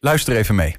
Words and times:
Luister 0.00 0.38
even 0.38 0.56
mee. 0.56 0.76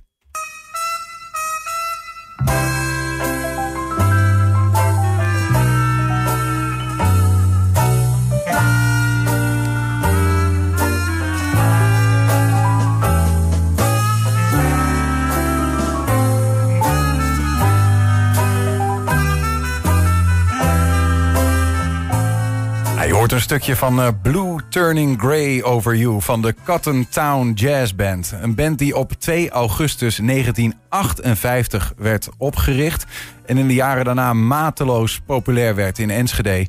Een 23.40 23.46
stukje 23.46 23.76
van 23.76 24.00
uh, 24.00 24.08
Blue 24.22 24.60
Turning 24.70 25.20
Grey 25.20 25.64
Over 25.64 25.96
You 25.96 26.22
van 26.22 26.42
de 26.42 26.56
Cotton 26.66 27.08
Town 27.10 27.52
Jazz 27.56 27.94
Band. 27.94 28.34
Een 28.42 28.56
band 28.56 28.78
die 28.78 28.96
op 28.96 29.12
2 29.14 29.50
augustus 29.50 30.16
1958 30.16 31.94
werd 31.98 32.30
opgericht 32.38 33.06
en 33.46 33.58
in 33.58 33.68
de 33.68 33.74
jaren 33.74 34.06
daarna 34.06 34.34
mateloos 34.34 35.20
populair 35.26 35.76
werd 35.76 36.00
in 36.00 36.10
Enschede. 36.10 36.68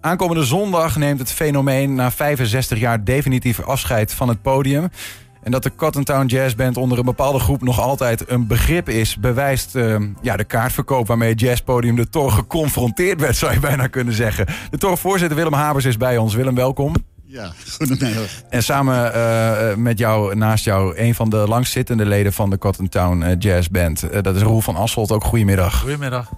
Aankomende 0.00 0.44
zondag 0.44 0.96
neemt 0.96 1.18
het 1.18 1.32
fenomeen 1.32 1.94
na 1.94 2.10
65 2.10 2.78
jaar 2.78 3.04
definitief 3.04 3.60
afscheid 3.60 4.14
van 4.14 4.28
het 4.28 4.42
podium. 4.42 4.88
En 5.42 5.50
dat 5.50 5.62
de 5.62 5.74
Cotton 5.76 6.04
Town 6.04 6.26
Jazz 6.26 6.54
Band 6.54 6.76
onder 6.76 6.98
een 6.98 7.04
bepaalde 7.04 7.38
groep 7.38 7.62
nog 7.62 7.80
altijd 7.80 8.30
een 8.30 8.46
begrip 8.46 8.88
is, 8.88 9.16
bewijst 9.16 9.74
uh, 9.76 9.96
ja, 10.20 10.36
de 10.36 10.44
kaartverkoop 10.44 11.06
waarmee 11.06 11.30
het 11.30 11.40
jazzpodium 11.40 11.96
de 11.96 12.08
Tor 12.08 12.30
geconfronteerd 12.32 13.20
werd, 13.20 13.36
zou 13.42 13.52
je 13.52 13.60
bijna 13.60 13.86
kunnen 13.86 14.14
zeggen. 14.14 14.46
De 14.70 14.78
Tor-voorzitter 14.78 15.36
Willem 15.36 15.52
Habers 15.52 15.84
is 15.84 15.96
bij 15.96 16.16
ons. 16.16 16.34
Willem, 16.34 16.54
welkom. 16.54 16.94
Ja, 17.24 17.52
goedemiddag. 17.78 18.26
En 18.48 18.62
samen 18.62 19.12
uh, 19.16 19.74
met 19.74 19.98
jou, 19.98 20.34
naast 20.36 20.64
jou, 20.64 20.96
een 20.98 21.14
van 21.14 21.30
de 21.30 21.36
langzittende 21.36 22.06
leden 22.06 22.32
van 22.32 22.50
de 22.50 22.58
Cotton 22.58 22.88
Town 22.88 23.22
uh, 23.22 23.28
Jazz 23.38 23.68
Band. 23.68 24.04
dat 24.22 24.36
is 24.36 24.42
Roel 24.42 24.60
van 24.60 24.76
Asselt. 24.76 25.12
Ook 25.12 25.24
goedemiddag. 25.24 25.80
Goedemiddag. 25.80 26.30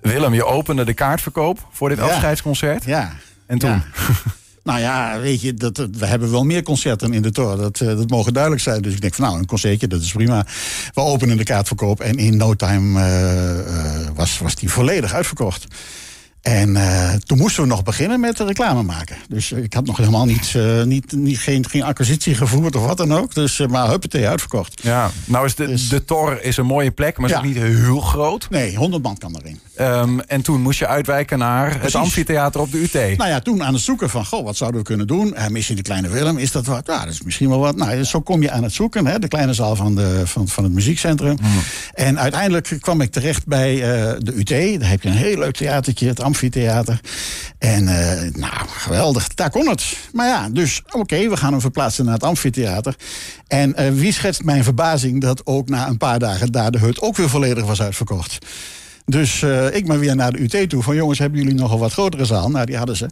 Willem, 0.00 0.34
je 0.34 0.44
opende 0.44 0.84
de 0.84 0.94
kaartverkoop 0.94 1.58
voor 1.70 1.88
dit 1.88 1.98
Ja. 1.98 2.04
afscheidsconcert. 2.04 2.84
Ja. 2.84 3.12
En 3.46 3.58
toen? 3.58 3.70
Ja. 3.70 3.82
Nou 4.68 4.80
ja, 4.80 5.20
weet 5.20 5.40
je, 5.40 5.54
dat, 5.54 5.76
we 5.76 6.06
hebben 6.06 6.30
wel 6.30 6.44
meer 6.44 6.62
concerten 6.62 7.12
in 7.12 7.22
de 7.22 7.32
Tor. 7.32 7.56
Dat, 7.56 7.80
eh, 7.80 7.86
dat 7.86 8.10
mogen 8.10 8.32
duidelijk 8.32 8.62
zijn. 8.62 8.82
Dus 8.82 8.94
ik 8.94 9.00
denk 9.00 9.14
van 9.14 9.24
nou, 9.24 9.38
een 9.38 9.46
concertje, 9.46 9.86
dat 9.86 10.00
is 10.00 10.12
prima. 10.12 10.46
We 10.94 11.00
openen 11.00 11.36
de 11.36 11.44
kaartverkoop 11.44 12.00
en 12.00 12.16
in 12.16 12.36
no 12.36 12.54
time 12.54 13.00
eh, 13.00 13.58
eh, 13.58 14.08
was, 14.14 14.38
was 14.38 14.54
die 14.54 14.70
volledig 14.70 15.14
uitverkocht. 15.14 15.66
En 16.42 16.76
toen 17.24 17.38
moesten 17.38 17.62
we 17.62 17.68
nog 17.68 17.82
beginnen 17.82 18.20
met 18.20 18.36
de 18.36 18.44
reclame 18.44 18.82
maken. 18.82 19.16
Dus 19.28 19.52
ik 19.52 19.74
had 19.74 19.86
nog 19.86 19.96
helemaal 19.96 20.24
niet, 20.24 20.54
niet, 20.84 21.12
niet, 21.12 21.38
geen, 21.38 21.68
geen 21.68 21.82
acquisitie 21.82 22.34
gevoerd 22.34 22.76
of 22.76 22.86
wat 22.86 22.96
dan 22.96 23.14
ook. 23.14 23.34
Dus, 23.34 23.66
maar 23.66 23.88
huppatee, 23.88 24.28
uitverkocht. 24.28 24.80
Ja, 24.82 25.10
nou 25.24 25.46
is 25.46 25.54
de, 25.54 25.66
Dus- 25.66 25.88
de 25.88 26.04
Tor 26.04 26.42
is 26.42 26.56
een 26.56 26.66
mooie 26.66 26.90
plek, 26.90 27.18
maar 27.18 27.30
is 27.30 27.36
ook 27.36 27.42
niet 27.42 27.56
heel 27.56 28.00
groot. 28.00 28.50
Nee, 28.50 28.76
100 28.76 29.02
man 29.02 29.18
kan 29.18 29.36
erin. 29.36 29.60
Ehm, 29.78 30.18
en 30.18 30.42
toen 30.42 30.60
moest 30.60 30.78
je 30.78 30.86
uitwijken 30.86 31.38
naar 31.38 31.80
het 31.80 31.94
amfitheater 31.94 32.60
op 32.60 32.72
de 32.72 32.78
UT. 32.78 33.16
Nou 33.16 33.30
ja, 33.30 33.40
toen 33.40 33.62
aan 33.62 33.72
het 33.72 33.82
zoeken 33.82 34.10
van, 34.10 34.26
goh, 34.26 34.44
wat 34.44 34.56
zouden 34.56 34.80
we 34.80 34.86
kunnen 34.86 35.06
doen? 35.06 35.34
Uh, 35.36 35.46
missie 35.46 35.76
de 35.76 35.82
Kleine 35.82 36.08
Willem, 36.08 36.38
is 36.38 36.52
dat 36.52 36.66
wat? 36.66 36.86
Ja, 36.86 37.04
dat 37.04 37.12
is 37.12 37.22
misschien 37.22 37.48
wel 37.48 37.58
wat. 37.58 37.76
Nou, 37.76 38.04
zo 38.04 38.20
kom 38.20 38.42
je 38.42 38.50
aan 38.50 38.62
het 38.62 38.72
zoeken, 38.72 39.06
hè, 39.06 39.18
de 39.18 39.28
kleine 39.28 39.52
zaal 39.52 39.76
van, 39.76 39.94
de, 39.94 40.22
van, 40.24 40.48
van 40.48 40.64
het 40.64 40.72
muziekcentrum. 40.72 41.38
En 41.94 42.18
uiteindelijk 42.18 42.76
kwam 42.80 43.00
ik 43.00 43.12
terecht 43.12 43.46
bij 43.46 43.74
eh, 43.74 44.14
de 44.18 44.32
UT. 44.34 44.80
Daar 44.80 44.90
heb 44.90 45.02
je 45.02 45.08
een 45.08 45.14
heel 45.14 45.38
leuk 45.38 45.56
theatertje, 45.56 46.08
het 46.08 46.20
amfitheater. 46.20 47.00
En 47.58 47.88
eh, 47.88 48.34
nou, 48.34 48.68
geweldig, 48.68 49.28
daar 49.28 49.50
kon 49.50 49.68
het. 49.68 49.96
Maar 50.12 50.26
ja, 50.26 50.48
dus 50.48 50.82
oké, 50.90 51.28
we 51.28 51.36
gaan 51.36 51.52
hem 51.52 51.60
verplaatsen 51.60 52.04
naar 52.04 52.14
het 52.14 52.22
amfitheater. 52.22 52.94
En 53.46 53.74
eh, 53.74 53.92
wie 53.92 54.12
schetst 54.12 54.44
mijn 54.44 54.64
verbazing 54.64 55.20
dat 55.20 55.46
ook 55.46 55.68
na 55.68 55.88
een 55.88 55.96
paar 55.96 56.18
dagen 56.18 56.52
daar 56.52 56.70
de 56.70 56.78
hut 56.78 57.00
ook 57.00 57.16
weer 57.16 57.28
volledig 57.28 57.64
was 57.64 57.82
uitverkocht. 57.82 58.38
Dus 59.08 59.42
eh, 59.42 59.74
ik 59.74 59.86
maar 59.86 59.98
weer 59.98 60.16
naar 60.16 60.32
de 60.32 60.40
UT 60.40 60.68
toe. 60.68 60.82
Van 60.82 60.94
jongens, 60.94 61.18
hebben 61.18 61.38
jullie 61.38 61.54
nog 61.54 61.72
een 61.72 61.78
wat 61.78 61.92
grotere 61.92 62.24
zaal? 62.24 62.50
Nou, 62.50 62.66
die 62.66 62.76
hadden 62.76 62.96
ze. 62.96 63.08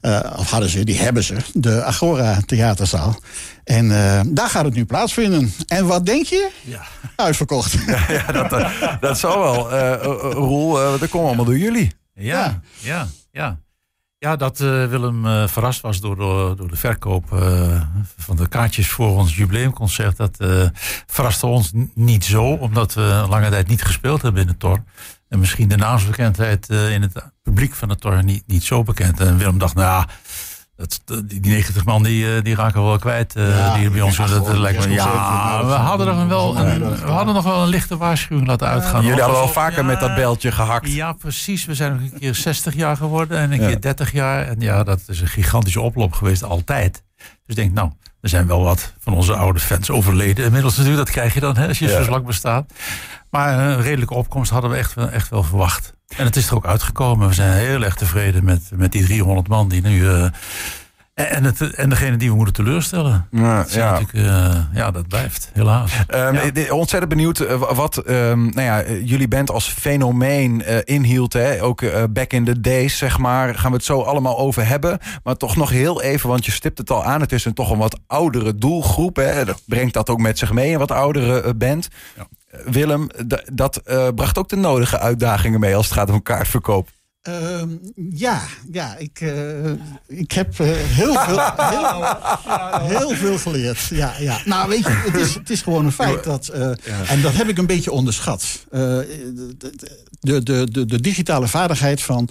Eh, 0.00 0.32
of 0.36 0.50
hadden 0.50 0.68
ze, 0.68 0.84
die 0.84 0.98
hebben 0.98 1.22
ze. 1.22 1.36
De 1.52 1.82
Agora 1.84 2.40
Theaterzaal. 2.46 3.20
En 3.64 3.90
eh, 3.90 4.20
daar 4.26 4.48
gaat 4.48 4.64
het 4.64 4.74
nu 4.74 4.84
plaatsvinden. 4.84 5.52
En 5.66 5.86
wat 5.86 6.06
denk 6.06 6.26
je? 6.26 6.50
Ja. 6.64 6.82
Uitverkocht. 7.16 7.76
Ja, 8.08 8.32
dat, 8.32 8.66
dat 9.00 9.18
zal 9.18 9.40
wel. 9.40 9.70
Roel, 10.32 10.98
dat 10.98 11.08
komt 11.08 11.26
allemaal 11.26 11.44
door 11.44 11.58
jullie. 11.58 11.92
Ja, 12.14 12.60
ja, 12.80 13.08
ja. 13.30 13.58
Ja, 14.20 14.36
dat 14.36 14.60
eh, 14.60 14.86
Willem 14.86 15.26
eh, 15.26 15.48
verrast 15.48 15.80
was 15.80 16.00
door, 16.00 16.16
door, 16.16 16.56
door 16.56 16.68
de 16.68 16.76
verkoop 16.76 17.32
eh, 17.32 17.82
van 18.16 18.36
de 18.36 18.48
kaartjes 18.48 18.88
voor 18.88 19.16
ons 19.16 19.36
jubileumconcert. 19.36 20.16
Dat 20.16 20.38
eh, 20.38 20.66
verraste 21.06 21.46
ons 21.46 21.70
niet 21.94 22.24
zo, 22.24 22.44
omdat 22.44 22.94
we 22.94 23.00
een 23.00 23.28
lange 23.28 23.50
tijd 23.50 23.68
niet 23.68 23.82
gespeeld 23.82 24.22
hebben 24.22 24.42
in 24.42 24.48
het 24.48 24.60
Tor. 24.60 24.82
En 25.28 25.38
misschien 25.38 25.68
de 25.68 25.76
naamsbekendheid 25.76 26.68
eh, 26.70 26.92
in 26.92 27.02
het 27.02 27.12
publiek 27.42 27.74
van 27.74 27.88
het 27.88 28.00
Tor 28.00 28.24
niet, 28.24 28.42
niet 28.46 28.64
zo 28.64 28.82
bekend. 28.82 29.20
En 29.20 29.38
Willem 29.38 29.58
dacht, 29.58 29.74
nou, 29.74 30.04
dat, 30.76 31.00
die 31.04 31.40
die 31.40 31.50
90 31.52 31.84
man 31.84 32.02
die, 32.02 32.34
eh, 32.36 32.42
die 32.42 32.54
raken 32.54 32.80
we 32.80 32.86
wel 32.86 32.98
kwijt. 32.98 33.36
eh, 33.36 33.48
Ja, 33.58 33.76
die 33.76 33.90
bij 33.90 34.00
ons. 34.00 34.16
ja, 34.16 34.26
Dat, 34.26 34.46
dat 34.46 34.56
lijkt 34.56 34.86
me, 34.86 34.92
ja, 34.92 35.64
we 35.66 35.72
hadden, 35.72 36.06
er 36.08 36.28
wel 36.28 36.56
een, 36.58 36.78
we 36.96 37.10
hadden 37.10 37.34
nog 37.34 37.44
wel 37.44 37.62
een 37.62 37.68
lichte 37.68 37.96
waarschuwing 37.96 38.46
laten 38.46 38.68
uitgaan. 38.68 39.02
Jullie 39.04 39.20
hadden 39.20 39.38
wel 39.40 39.48
vaker 39.48 39.84
met 39.84 40.00
dat 40.00 40.14
beltje 40.14 40.52
gehakt. 40.52 40.92
ja, 40.92 41.12
precies. 41.12 41.64
We 41.64 41.74
zijn 41.74 41.92
nog 41.92 42.00
een 42.00 42.18
keer 42.18 42.34
60 42.34 42.74
jaar 42.74 42.96
geworden 42.96 43.38
en 43.38 43.52
een 43.52 43.58
keer 43.58 43.80
30 43.80 44.12
jaar. 44.12 44.46
En 44.46 44.60
ja, 44.60 44.82
dat 44.84 45.00
is 45.06 45.20
een 45.20 45.28
gigantische 45.28 45.80
oploop 45.80 46.12
geweest, 46.12 46.42
altijd. 46.42 47.02
Dus 47.16 47.26
ik 47.46 47.54
denk, 47.56 47.72
nou, 47.72 47.90
er 48.20 48.28
zijn 48.28 48.46
wel 48.46 48.62
wat 48.62 48.92
van 48.98 49.12
onze 49.14 49.34
oude 49.34 49.60
fans 49.60 49.90
overleden. 49.90 50.44
Inmiddels 50.44 50.76
natuurlijk, 50.76 51.04
dat 51.06 51.14
krijg 51.14 51.34
je 51.34 51.40
dan 51.40 51.56
hè, 51.56 51.68
als 51.68 51.78
je 51.78 51.88
zo 52.04 52.10
lang 52.10 52.26
bestaat. 52.26 52.72
Maar 53.30 53.58
een 53.58 53.82
redelijke 53.82 54.14
opkomst 54.14 54.50
hadden 54.50 54.70
we 54.70 54.76
echt, 54.76 54.94
wel- 54.94 55.08
echt 55.10 55.28
wel 55.28 55.42
verwacht. 55.42 55.92
En 56.16 56.24
het 56.24 56.36
is 56.36 56.48
er 56.48 56.54
ook 56.54 56.66
uitgekomen. 56.66 57.28
We 57.28 57.34
zijn 57.34 57.52
heel 57.58 57.82
erg 57.84 57.94
tevreden 57.94 58.44
met, 58.44 58.62
met 58.74 58.92
die 58.92 59.04
300 59.04 59.48
man 59.48 59.68
die 59.68 59.82
nu... 59.82 60.08
eh, 60.08 60.26
en, 61.14 61.44
het, 61.44 61.60
en 61.74 61.88
degene 61.88 62.16
die 62.16 62.30
we 62.30 62.36
moeten 62.36 62.54
teleurstellen. 62.54 63.26
Ja, 63.30 63.56
Dat, 63.56 63.66
is 63.68 63.74
ja. 63.74 63.90
natuurlijk, 64.00 64.26
eh, 64.28 64.54
ja, 64.72 64.90
dat 64.90 65.08
blijft, 65.08 65.50
helaas. 65.52 65.92
Ehm, 66.06 66.34
Ja. 66.54 66.72
Ontzettend 66.74 67.08
benieuwd 67.12 67.38
eh, 67.40 67.62
wat 67.72 67.96
ehm, 67.96 68.42
nou 68.44 68.60
ja, 68.62 68.80
eh, 68.82 69.06
jullie 69.08 69.28
band 69.28 69.50
als 69.50 69.68
fenomeen 69.68 70.62
eh, 70.64 70.76
inhield. 70.84 71.32
Hè? 71.32 71.62
Ook 71.62 71.82
eh, 71.82 72.02
back 72.10 72.32
in 72.32 72.44
the 72.44 72.60
days, 72.60 72.98
zeg 72.98 73.18
maar. 73.18 73.54
Gaan 73.54 73.70
we 73.70 73.76
het 73.76 73.86
zo 73.86 74.00
allemaal 74.02 74.38
over 74.38 74.66
hebben. 74.66 74.98
Maar 75.22 75.36
toch 75.36 75.56
nog 75.56 75.70
heel 75.70 76.02
even, 76.02 76.28
want 76.28 76.44
je 76.44 76.50
stipt 76.52 76.78
het 76.78 76.90
al 76.90 77.04
aan. 77.04 77.20
Het 77.20 77.32
is 77.32 77.44
een 77.44 77.54
toch 77.54 77.70
een 77.70 77.78
wat 77.78 78.00
oudere 78.06 78.54
doelgroep. 78.54 79.16
Hè? 79.16 79.44
Dat 79.44 79.62
brengt 79.66 79.94
dat 79.94 80.08
ook 80.10 80.18
met 80.20 80.38
zich 80.38 80.52
mee, 80.52 80.72
een 80.72 80.78
wat 80.78 80.90
oudere 80.92 81.42
eh, 81.42 81.50
band. 81.56 81.88
Willem, 82.64 83.06
dat 83.52 83.76
eh, 83.76 84.08
bracht 84.14 84.38
ook 84.38 84.48
de 84.48 84.56
nodige 84.56 84.98
uitdagingen 84.98 85.60
mee 85.60 85.76
als 85.76 85.84
het 85.84 85.94
gaat 85.94 86.10
om 86.10 86.22
kaartverkoop. 86.22 86.88
Ehm, 87.28 87.68
ja, 88.10 88.40
ja 88.72 88.96
ik, 88.98 89.20
eh, 89.20 89.70
ik 90.06 90.32
heb 90.32 90.60
eh, 90.60 90.66
heel, 90.72 91.14
veel, 91.14 91.38
heel, 91.74 92.98
heel 92.98 93.10
veel 93.16 93.38
geleerd. 93.38 93.80
Ja, 93.90 94.12
ja. 94.18 94.38
Nou, 94.44 94.68
weet 94.68 94.84
je, 94.84 94.90
het 95.10 95.14
is, 95.20 95.34
het 95.34 95.50
is 95.50 95.62
gewoon 95.62 95.84
een 95.84 95.92
feit 95.92 96.24
dat. 96.24 96.48
eh, 96.48 96.70
En 97.10 97.20
dat 97.22 97.34
heb 97.34 97.48
ik 97.48 97.58
een 97.58 97.66
beetje 97.66 97.90
onderschat. 97.92 98.44
De, 100.20 100.42
de, 100.42 100.66
de, 100.70 100.86
de, 100.86 101.00
digitale 101.00 101.48
vaardigheid 101.48 102.02
van 102.02 102.28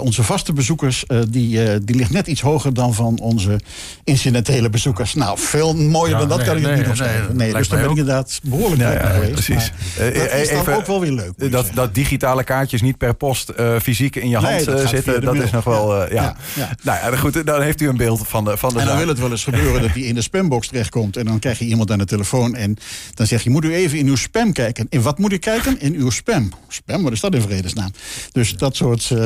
onze 0.00 0.22
vaste 0.22 0.52
bezoekers. 0.52 1.04
die, 1.28 1.84
die 1.84 1.96
ligt 1.96 2.10
net 2.10 2.26
iets 2.26 2.40
hoger 2.40 2.74
dan 2.74 2.94
van 2.94 3.18
onze 3.20 3.60
incidentele 4.04 4.70
bezoekers. 4.70 5.14
Nou, 5.14 5.38
veel 5.38 5.74
mooier 5.76 6.12
Ja, 6.12 6.18
dan 6.18 6.28
dat 6.28 6.36
nee, 6.38 6.46
kan 6.46 6.56
ik 6.56 6.62
het 6.62 6.70
nee, 6.70 6.78
niet 6.78 6.86
nee, 6.86 6.96
opschrijven. 7.00 7.26
dat 7.26 7.36
Nee, 7.36 7.52
dus 7.52 7.68
daar 7.68 7.80
ben 7.80 7.90
ik 7.90 7.96
inderdaad 7.96 8.40
behoorlijk 8.42 8.80
Ja, 8.80 8.88
mee 8.88 8.98
geweest. 9.12 9.32
precies. 9.32 9.72
Dat 9.96 10.14
is 10.14 10.48
dan 10.48 10.58
even- 10.60 10.76
ook 10.76 10.86
wel 10.86 11.00
weer 11.00 11.12
leuk. 11.12 11.32
Dat, 11.38 11.50
zeggen. 11.50 11.74
dat 11.74 11.94
digitale 11.94 12.44
kaartjes 12.44 12.82
niet 12.82 12.98
per 12.98 13.14
post 13.14 13.52
fysiek 13.82 14.16
in 14.22 14.28
je 14.28 14.36
hand 14.36 14.66
eh, 14.68 14.86
zitten, 14.86 15.20
dat 15.20 15.34
is 15.34 15.50
nog 15.50 15.64
wel. 15.64 16.02
eh, 16.02 16.12
ja. 16.12 16.22
Ja, 16.22 16.36
ja. 16.54 16.70
Nou 16.82 17.12
ja, 17.12 17.16
goed, 17.18 17.46
dan 17.46 17.62
heeft 17.62 17.80
u 17.80 17.88
een 17.88 17.96
beeld 17.96 18.20
van 18.28 18.44
de, 18.44 18.56
van 18.56 18.68
de 18.72 18.78
En 18.78 18.80
dan 18.84 18.94
zaak. 18.94 19.04
wil 19.04 19.12
het 19.14 19.18
wel 19.22 19.30
eens 19.30 19.44
gebeuren 19.44 19.82
dat 19.82 19.90
hij 19.90 20.02
in 20.02 20.14
de 20.14 20.22
spambox 20.22 20.68
terechtkomt. 20.68 21.16
En 21.16 21.24
dan 21.24 21.38
krijg 21.38 21.58
je 21.58 21.64
iemand 21.64 21.90
aan 21.90 21.98
de 21.98 22.04
telefoon. 22.04 22.54
En 22.54 22.76
dan 23.14 23.26
zeg 23.26 23.42
je, 23.42 23.50
moet 23.50 23.64
u 23.64 23.74
even 23.74 23.98
in 23.98 24.06
uw 24.06 24.16
spam 24.16 24.52
kijken. 24.52 24.86
In 24.88 25.02
wat 25.02 25.18
moet 25.18 25.32
ik 25.32 25.40
kijken? 25.40 25.80
In 25.80 25.94
uw 25.94 26.10
spam. 26.10 26.52
Spam, 26.68 27.02
wat 27.02 27.12
is 27.12 27.20
dat 27.20 27.34
in 27.34 27.40
vredesnaam? 27.42 27.90
Dus 28.32 28.56
dat 28.56 28.76
soort 28.76 29.10
eh, 29.10 29.18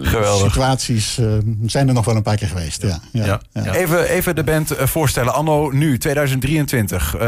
Geweldig. 0.00 0.46
situaties 0.52 1.18
eh, 1.18 1.26
zijn 1.66 1.88
er 1.88 1.94
nog 1.94 2.04
wel 2.04 2.16
een 2.16 2.22
paar 2.22 2.36
keer 2.36 2.48
geweest. 2.48 2.82
Ja, 2.82 3.00
ja. 3.12 3.40
Even, 3.72 4.08
even 4.08 4.34
de 4.34 4.44
band 4.44 4.70
eh, 4.70 4.86
voorstellen. 4.86 5.34
Anno 5.34 5.70
nu, 5.70 5.98
2023. 5.98 7.14
Eh, 7.14 7.20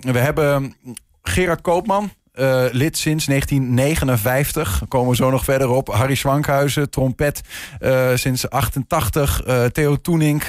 we 0.00 0.18
hebben 0.18 0.74
Gerard 1.22 1.60
Koopman. 1.60 2.10
Eh, 2.34 2.64
lid 2.72 2.96
sinds 2.96 3.26
1959. 3.26 4.78
Daar 4.78 4.88
komen 4.88 5.10
we 5.10 5.16
zo 5.16 5.30
nog 5.30 5.44
verder 5.44 5.68
op. 5.68 5.88
Harry 5.88 6.14
Schwankhuizen, 6.14 6.90
trompet 6.90 7.40
eh, 7.78 8.10
sinds 8.14 8.50
88. 8.50 9.42
Eh, 9.42 9.64
Theo 9.64 10.00
Toenink, 10.00 10.42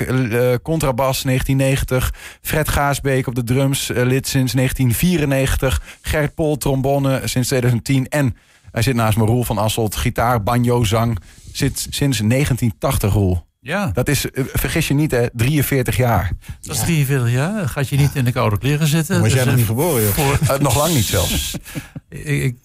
contrabas 0.63 1.23
1990. 1.23 2.13
Fred 2.41 2.69
Gaasbeek 2.69 3.27
op 3.27 3.35
de 3.35 3.43
drums, 3.43 3.87
lid 3.87 4.27
sinds 4.27 4.53
1994. 4.53 5.81
Gert 6.01 6.35
Pol, 6.35 6.57
trombone 6.57 7.21
sinds 7.23 7.47
2010. 7.47 8.07
En 8.07 8.35
hij 8.71 8.81
zit 8.81 8.95
naast 8.95 9.17
me, 9.17 9.25
Roel 9.25 9.43
van 9.43 9.57
Asselt, 9.57 9.95
gitaar, 9.95 10.43
banjo, 10.43 10.83
zang. 10.83 11.19
Zit 11.51 11.87
sinds 11.89 12.17
1980, 12.17 13.13
Roel. 13.13 13.45
Ja, 13.65 13.89
Dat 13.93 14.07
is, 14.07 14.31
eh, 14.31 14.43
vergis 14.53 14.87
je 14.87 14.93
niet, 14.93 15.11
hè, 15.11 15.25
43 15.33 15.97
jaar. 15.97 16.31
dat 16.61 16.75
is 16.75 16.81
43 16.81 17.31
jaar. 17.31 17.69
Gaat 17.69 17.89
je 17.89 17.97
niet 17.97 18.15
in 18.15 18.25
de 18.25 18.31
koude 18.31 18.57
kleren 18.57 18.87
zitten. 18.87 19.21
Was 19.21 19.33
jij 19.33 19.43
Dus, 19.43 19.51
eh, 19.51 19.57
niet 19.57 19.65
geboren, 19.65 20.13
voor- 20.13 20.37
Eh, 20.47 20.59
nog 20.59 20.77
lang 20.77 20.93
niet 20.93 21.05
zelfs. 21.05 21.55
ik, 22.09 22.55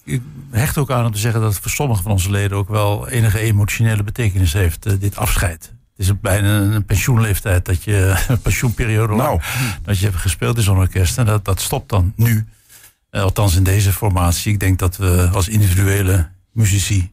hecht 0.51 0.77
ook 0.77 0.91
aan 0.91 1.05
om 1.05 1.11
te 1.11 1.19
zeggen 1.19 1.41
dat 1.41 1.51
het 1.53 1.61
voor 1.61 1.71
sommige 1.71 2.01
van 2.01 2.11
onze 2.11 2.31
leden 2.31 2.57
ook 2.57 2.69
wel 2.69 3.07
enige 3.09 3.39
emotionele 3.39 4.03
betekenis 4.03 4.53
heeft, 4.53 4.85
eh, 4.85 4.93
dit 4.99 5.15
afscheid. 5.17 5.73
Het 5.97 6.05
is 6.09 6.19
bijna 6.19 6.57
een 6.59 6.85
pensioenleeftijd 6.85 7.65
dat 7.65 7.83
je, 7.83 8.15
een 8.27 8.41
pensioenperiode 8.41 9.13
lang, 9.13 9.29
Nou. 9.29 9.41
dat 9.83 9.97
je 9.99 10.05
hebt 10.05 10.17
gespeeld 10.17 10.57
in 10.57 10.63
zo'n 10.63 10.77
orkest. 10.77 11.17
En 11.17 11.25
dat, 11.25 11.45
dat 11.45 11.61
stopt 11.61 11.89
dan 11.89 12.13
nu. 12.15 12.45
Althans 13.11 13.55
in 13.55 13.63
deze 13.63 13.91
formatie. 13.93 14.53
Ik 14.53 14.59
denk 14.59 14.79
dat 14.79 14.97
we 14.97 15.29
als 15.33 15.47
individuele 15.47 16.29
muzici 16.51 17.11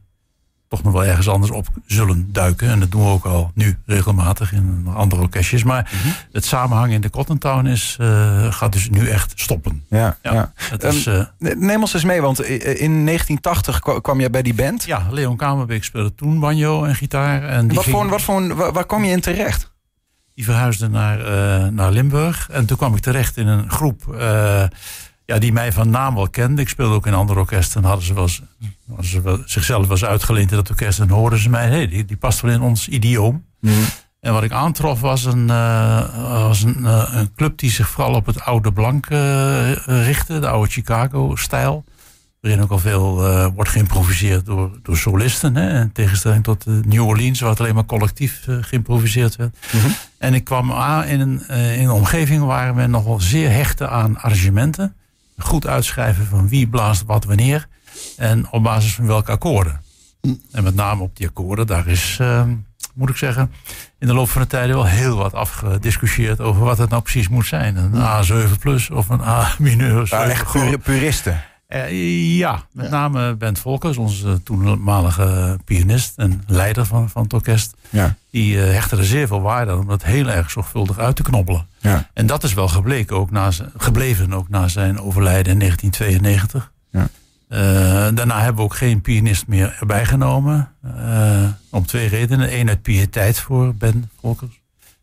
toch 0.69 0.83
nog 0.83 0.93
wel 0.93 1.05
ergens 1.05 1.29
anders 1.29 1.51
op 1.53 1.67
zullen 1.87 2.33
duiken. 2.33 2.69
En 2.69 2.81
dat 2.81 2.91
doen 2.91 3.03
we 3.03 3.09
ook 3.09 3.25
al 3.25 3.51
nu 3.55 3.79
regelmatig 3.87 4.53
in 4.53 4.87
andere 4.95 5.23
orkestjes. 5.23 5.65
Maar 5.65 5.91
het 6.33 6.45
samenhang 6.45 6.93
in 6.93 7.01
de 7.01 7.11
Cotton 7.11 7.39
Town 7.39 7.67
is, 7.67 7.97
eh, 8.01 8.53
gaat 8.53 8.73
dus 8.73 8.91
nu 8.91 9.09
echt 9.09 9.33
stoppen. 9.37 9.85
Ja, 9.89 10.17
ja. 10.23 10.33
Ja, 10.33 10.53
het 10.71 10.83
is, 10.85 11.07
eh, 11.07 11.23
Neem 11.39 11.81
ons 11.81 11.95
eens 11.95 12.05
mee, 12.05 12.21
want 12.21 12.39
i- 12.39 12.43
in 12.63 13.05
1980 13.05 13.79
kwa- 13.81 14.01
kwam 14.01 14.21
je 14.21 14.31
bij 14.31 14.43
die 14.43 14.55
band. 14.55 14.85
Ja, 14.85 15.07
Leon 15.11 15.37
Kamerbeek 15.37 15.85
speelde 15.85 16.15
toen 16.15 16.41
banjo 16.41 16.85
en 16.85 16.95
gitaar. 16.95 17.43
En 17.43 17.67
die, 17.67 17.75
Wat 17.77 17.85
ging- 17.85 17.97
voor, 17.97 18.09
wat 18.09 18.23
voor, 18.23 18.55
waar, 18.55 18.73
waar 18.73 18.87
kwam 18.87 19.05
je 19.05 19.11
in 19.13 19.21
terecht? 19.21 19.77
die 20.35 20.47
verhuisde 20.47 20.89
naar, 20.89 21.21
eh, 21.21 21.69
naar 21.69 21.91
Limburg. 21.93 22.49
En 22.51 22.67
toen 22.67 22.77
kwam 22.77 22.95
ik 22.95 23.01
terecht 23.01 23.37
in 23.37 23.47
een 23.47 23.71
groep 23.71 24.15
eh, 24.19 24.63
ja, 25.33 25.39
die 25.39 25.53
mij 25.53 25.73
van 25.73 25.91
naam 25.91 26.15
wel 26.15 26.29
kende. 26.29 26.63
Ik 26.63 26.69
speelde 26.69 26.95
ook 26.95 27.07
in 27.07 27.15
andere 27.15 27.39
orkesten. 27.39 27.83
En 27.83 27.87
hadden 27.89 28.07
ze, 28.07 28.15
wel, 28.15 28.23
eens- 28.23 28.43
hadden 28.89 29.07
ze 29.07 29.21
wel, 29.21 29.39
zichzelf 29.45 29.83
wel 29.83 29.91
eens 29.91 30.05
uitgeleend 30.05 30.51
in 30.51 30.57
dat 30.57 30.71
orkest. 30.71 31.01
En 31.01 31.09
hoorden 31.09 31.39
ze 31.39 31.49
mij, 31.51 31.69
hey, 31.69 31.89
die, 31.89 32.05
die 32.05 32.17
past 32.17 32.41
wel 32.41 32.53
in 32.53 32.61
ons 32.61 32.89
idioom. 32.89 33.45
En 34.21 34.33
wat 34.33 34.43
ik 34.43 34.53
aantrof 34.53 35.01
was 35.01 35.25
een, 35.25 35.51
eh, 35.51 36.43
was 36.47 36.63
een, 36.63 36.87
eh, 36.87 37.09
een 37.13 37.35
club 37.35 37.59
die 37.59 37.71
zich 37.71 37.89
vooral 37.89 38.15
op 38.15 38.27
het 38.27 38.41
oude 38.41 38.73
blank 38.73 39.07
eh, 39.07 39.73
richtte. 39.85 40.39
De 40.39 40.49
oude 40.49 40.71
Chicago-stijl. 40.71 41.85
Waarin 42.41 42.63
ook 42.63 42.71
al 42.71 42.79
veel 42.79 43.15
wordt 43.55 43.71
geïmproviseerd 43.71 44.47
door, 44.47 44.71
door 44.83 44.97
solisten. 44.97 45.57
Hè, 45.57 45.81
in 45.81 45.93
tegenstelling 45.93 46.45
tot 46.45 46.65
New 46.67 47.07
Orleans, 47.07 47.41
waar 47.41 47.51
het 47.51 47.61
alleen 47.61 47.75
maar 47.75 47.85
collectief 47.87 48.47
geïmproviseerd 48.61 49.37
werd. 49.37 49.57
En 50.19 50.35
ik 50.35 50.45
kwam 50.45 50.73
aan 50.73 51.05
in 51.05 51.21
een, 51.21 51.49
in 51.49 51.85
een 51.85 51.91
omgeving 51.91 52.45
waar 52.45 52.75
men 52.75 52.91
nogal 52.91 53.21
zeer 53.21 53.51
hechtte 53.53 53.89
aan 53.89 54.19
arrangementen. 54.19 54.95
Goed 55.39 55.67
uitschrijven 55.67 56.27
van 56.27 56.49
wie 56.49 56.69
blaast 56.69 57.05
wat 57.07 57.25
wanneer. 57.25 57.67
En 58.17 58.51
op 58.51 58.63
basis 58.63 58.95
van 58.95 59.07
welke 59.07 59.31
akkoorden. 59.31 59.81
En 60.53 60.63
met 60.65 60.75
name 60.75 61.03
op 61.03 61.17
die 61.17 61.27
akkoorden, 61.29 61.67
daar 61.67 61.87
is, 61.87 62.17
eh, 62.21 62.43
moet 62.95 63.09
ik 63.11 63.17
zeggen, 63.17 63.53
in 63.99 64.07
de 64.07 64.15
loop 64.15 64.29
van 64.31 64.43
de 64.43 64.49
tijd 64.49 64.69
wel 64.69 64.87
heel 64.87 65.17
wat 65.17 65.35
afgediscussieerd 65.35 66.41
over 66.41 66.63
wat 66.63 66.79
het 66.79 66.91
nou 66.91 67.03
precies 67.03 67.29
moet 67.29 67.47
zijn. 67.47 67.77
Een 67.77 67.95
A7 67.95 68.59
plus 68.61 68.91
of 68.91 69.09
een 69.09 69.21
A 69.21 69.49
mineur. 69.59 70.07
Ja, 70.11 70.25
echt 70.25 70.53
pur- 70.53 70.79
puristen. 70.79 71.41
Eh, 71.69 72.37
ja, 72.37 72.63
met 72.73 72.91
name 72.91 73.35
Bent 73.37 73.59
Volkers, 73.59 73.97
onze 73.97 74.43
toenmalige 74.43 75.59
pianist 75.65 76.13
en 76.19 76.43
leider 76.47 76.87
van, 76.87 77.11
van 77.11 77.23
het 77.23 77.33
orkest. 77.33 77.75
Ja. 77.91 78.15
Die 78.31 78.63
eh, 78.63 78.73
hechtte 78.73 78.97
er 78.97 79.05
zeer 79.05 79.27
veel 79.27 79.41
waarde 79.41 79.73
aan 79.73 79.79
om 79.79 79.87
dat 79.87 80.05
heel 80.05 80.29
erg 80.29 80.51
zorgvuldig 80.51 80.99
uit 80.99 81.17
te 81.17 81.23
knobbelen. 81.23 81.67
Ja. 81.79 82.09
En 82.15 82.27
dat 82.27 82.45
is 82.45 82.55
wel 82.55 82.69
gebleken, 82.69 83.17
ook 83.17 83.31
na 83.31 83.51
zijn, 83.51 83.71
gebleven 83.77 84.33
ook 84.33 84.49
na 84.49 84.69
zijn 84.69 85.01
overlijden 85.01 85.53
in 85.53 85.59
1992. 85.59 86.73
Ja. 86.91 87.09
Eh, 87.49 88.15
daarna 88.15 88.39
hebben 88.39 88.57
we 88.57 88.63
ook 88.63 88.75
geen 88.77 89.01
pianist 89.01 89.47
meer 89.47 89.77
erbij 89.81 90.05
genomen. 90.05 90.73
eh, 90.83 91.49
om 91.71 91.87
twee 91.87 92.09
redenen. 92.09 92.59
Eén 92.59 92.69
uit 92.69 92.83
pietijd 92.83 93.41
voor 93.41 93.75
Ben 93.75 94.11
Volkers. 94.21 94.61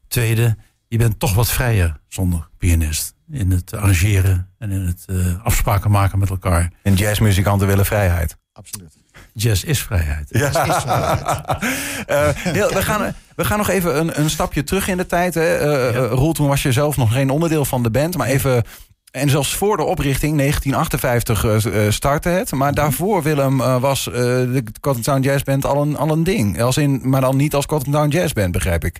Tweede, 0.07 0.55
je 0.87 0.97
bent 0.97 1.19
toch 1.19 1.33
wat 1.33 1.51
vrijer 1.51 1.99
zonder 2.07 2.47
pianist. 2.57 3.14
In 3.31 3.51
het 3.51 3.73
arrangeren 3.73 4.49
en 4.57 4.71
in 4.71 4.81
het 4.81 5.03
eh, 5.07 5.43
afspraken 5.45 5.91
maken 5.91 6.19
met 6.19 6.29
elkaar. 6.29 6.71
En 6.81 6.93
jazzmuzikanten 6.93 7.67
willen 7.67 7.85
vrijheid. 7.85 8.37
Absoluut. 8.53 8.95
Jazz 9.33 9.63
is 9.63 9.81
vrijheid. 9.81 10.31
Dat 10.31 10.41
is 10.41 10.81
vrijheid. 10.81 11.43
Eh, 12.05 12.27
heel- 12.33 12.69
we, 12.73 12.81
gaan, 12.81 13.15
we 13.35 13.45
gaan 13.45 13.57
nog 13.57 13.69
even 13.69 13.99
een, 13.99 14.19
een 14.19 14.29
stapje 14.29 14.63
terug 14.63 14.87
in 14.87 14.97
de 14.97 15.05
tijd. 15.05 15.33
Hè. 15.33 15.55
Eh, 15.57 15.87
eh, 15.89 16.11
Roel, 16.11 16.33
toen 16.33 16.47
was 16.47 16.63
je 16.63 16.71
zelf 16.71 16.97
nog 16.97 17.13
geen 17.13 17.29
onderdeel 17.29 17.65
van 17.65 17.83
de 17.83 17.91
band. 17.91 18.17
Maar 18.17 18.27
even... 18.27 18.63
En 19.11 19.29
zelfs 19.29 19.55
voor 19.55 19.77
de 19.77 19.83
oprichting, 19.83 20.37
1958, 20.37 21.43
eh, 21.71 21.85
eh, 21.85 21.91
startte 21.91 22.29
het. 22.29 22.51
Maar 22.51 22.73
daarvoor, 22.73 23.23
Willem, 23.23 23.57
was 23.57 24.07
eh, 24.07 24.13
de 24.13 24.63
Cotton 24.79 25.01
Town 25.01 25.21
Jazz 25.21 25.43
Band 25.43 25.65
al 25.65 25.81
een, 25.81 25.97
al 25.97 26.09
een 26.11 26.23
ding. 26.23 26.61
Als 26.61 26.77
in, 26.77 27.01
maar 27.03 27.21
dan 27.21 27.35
niet 27.35 27.55
als 27.55 27.65
Cotton 27.65 27.93
Town 27.93 28.09
Jazz 28.09 28.33
Band, 28.33 28.51
begrijp 28.51 28.85
ik. 28.85 28.99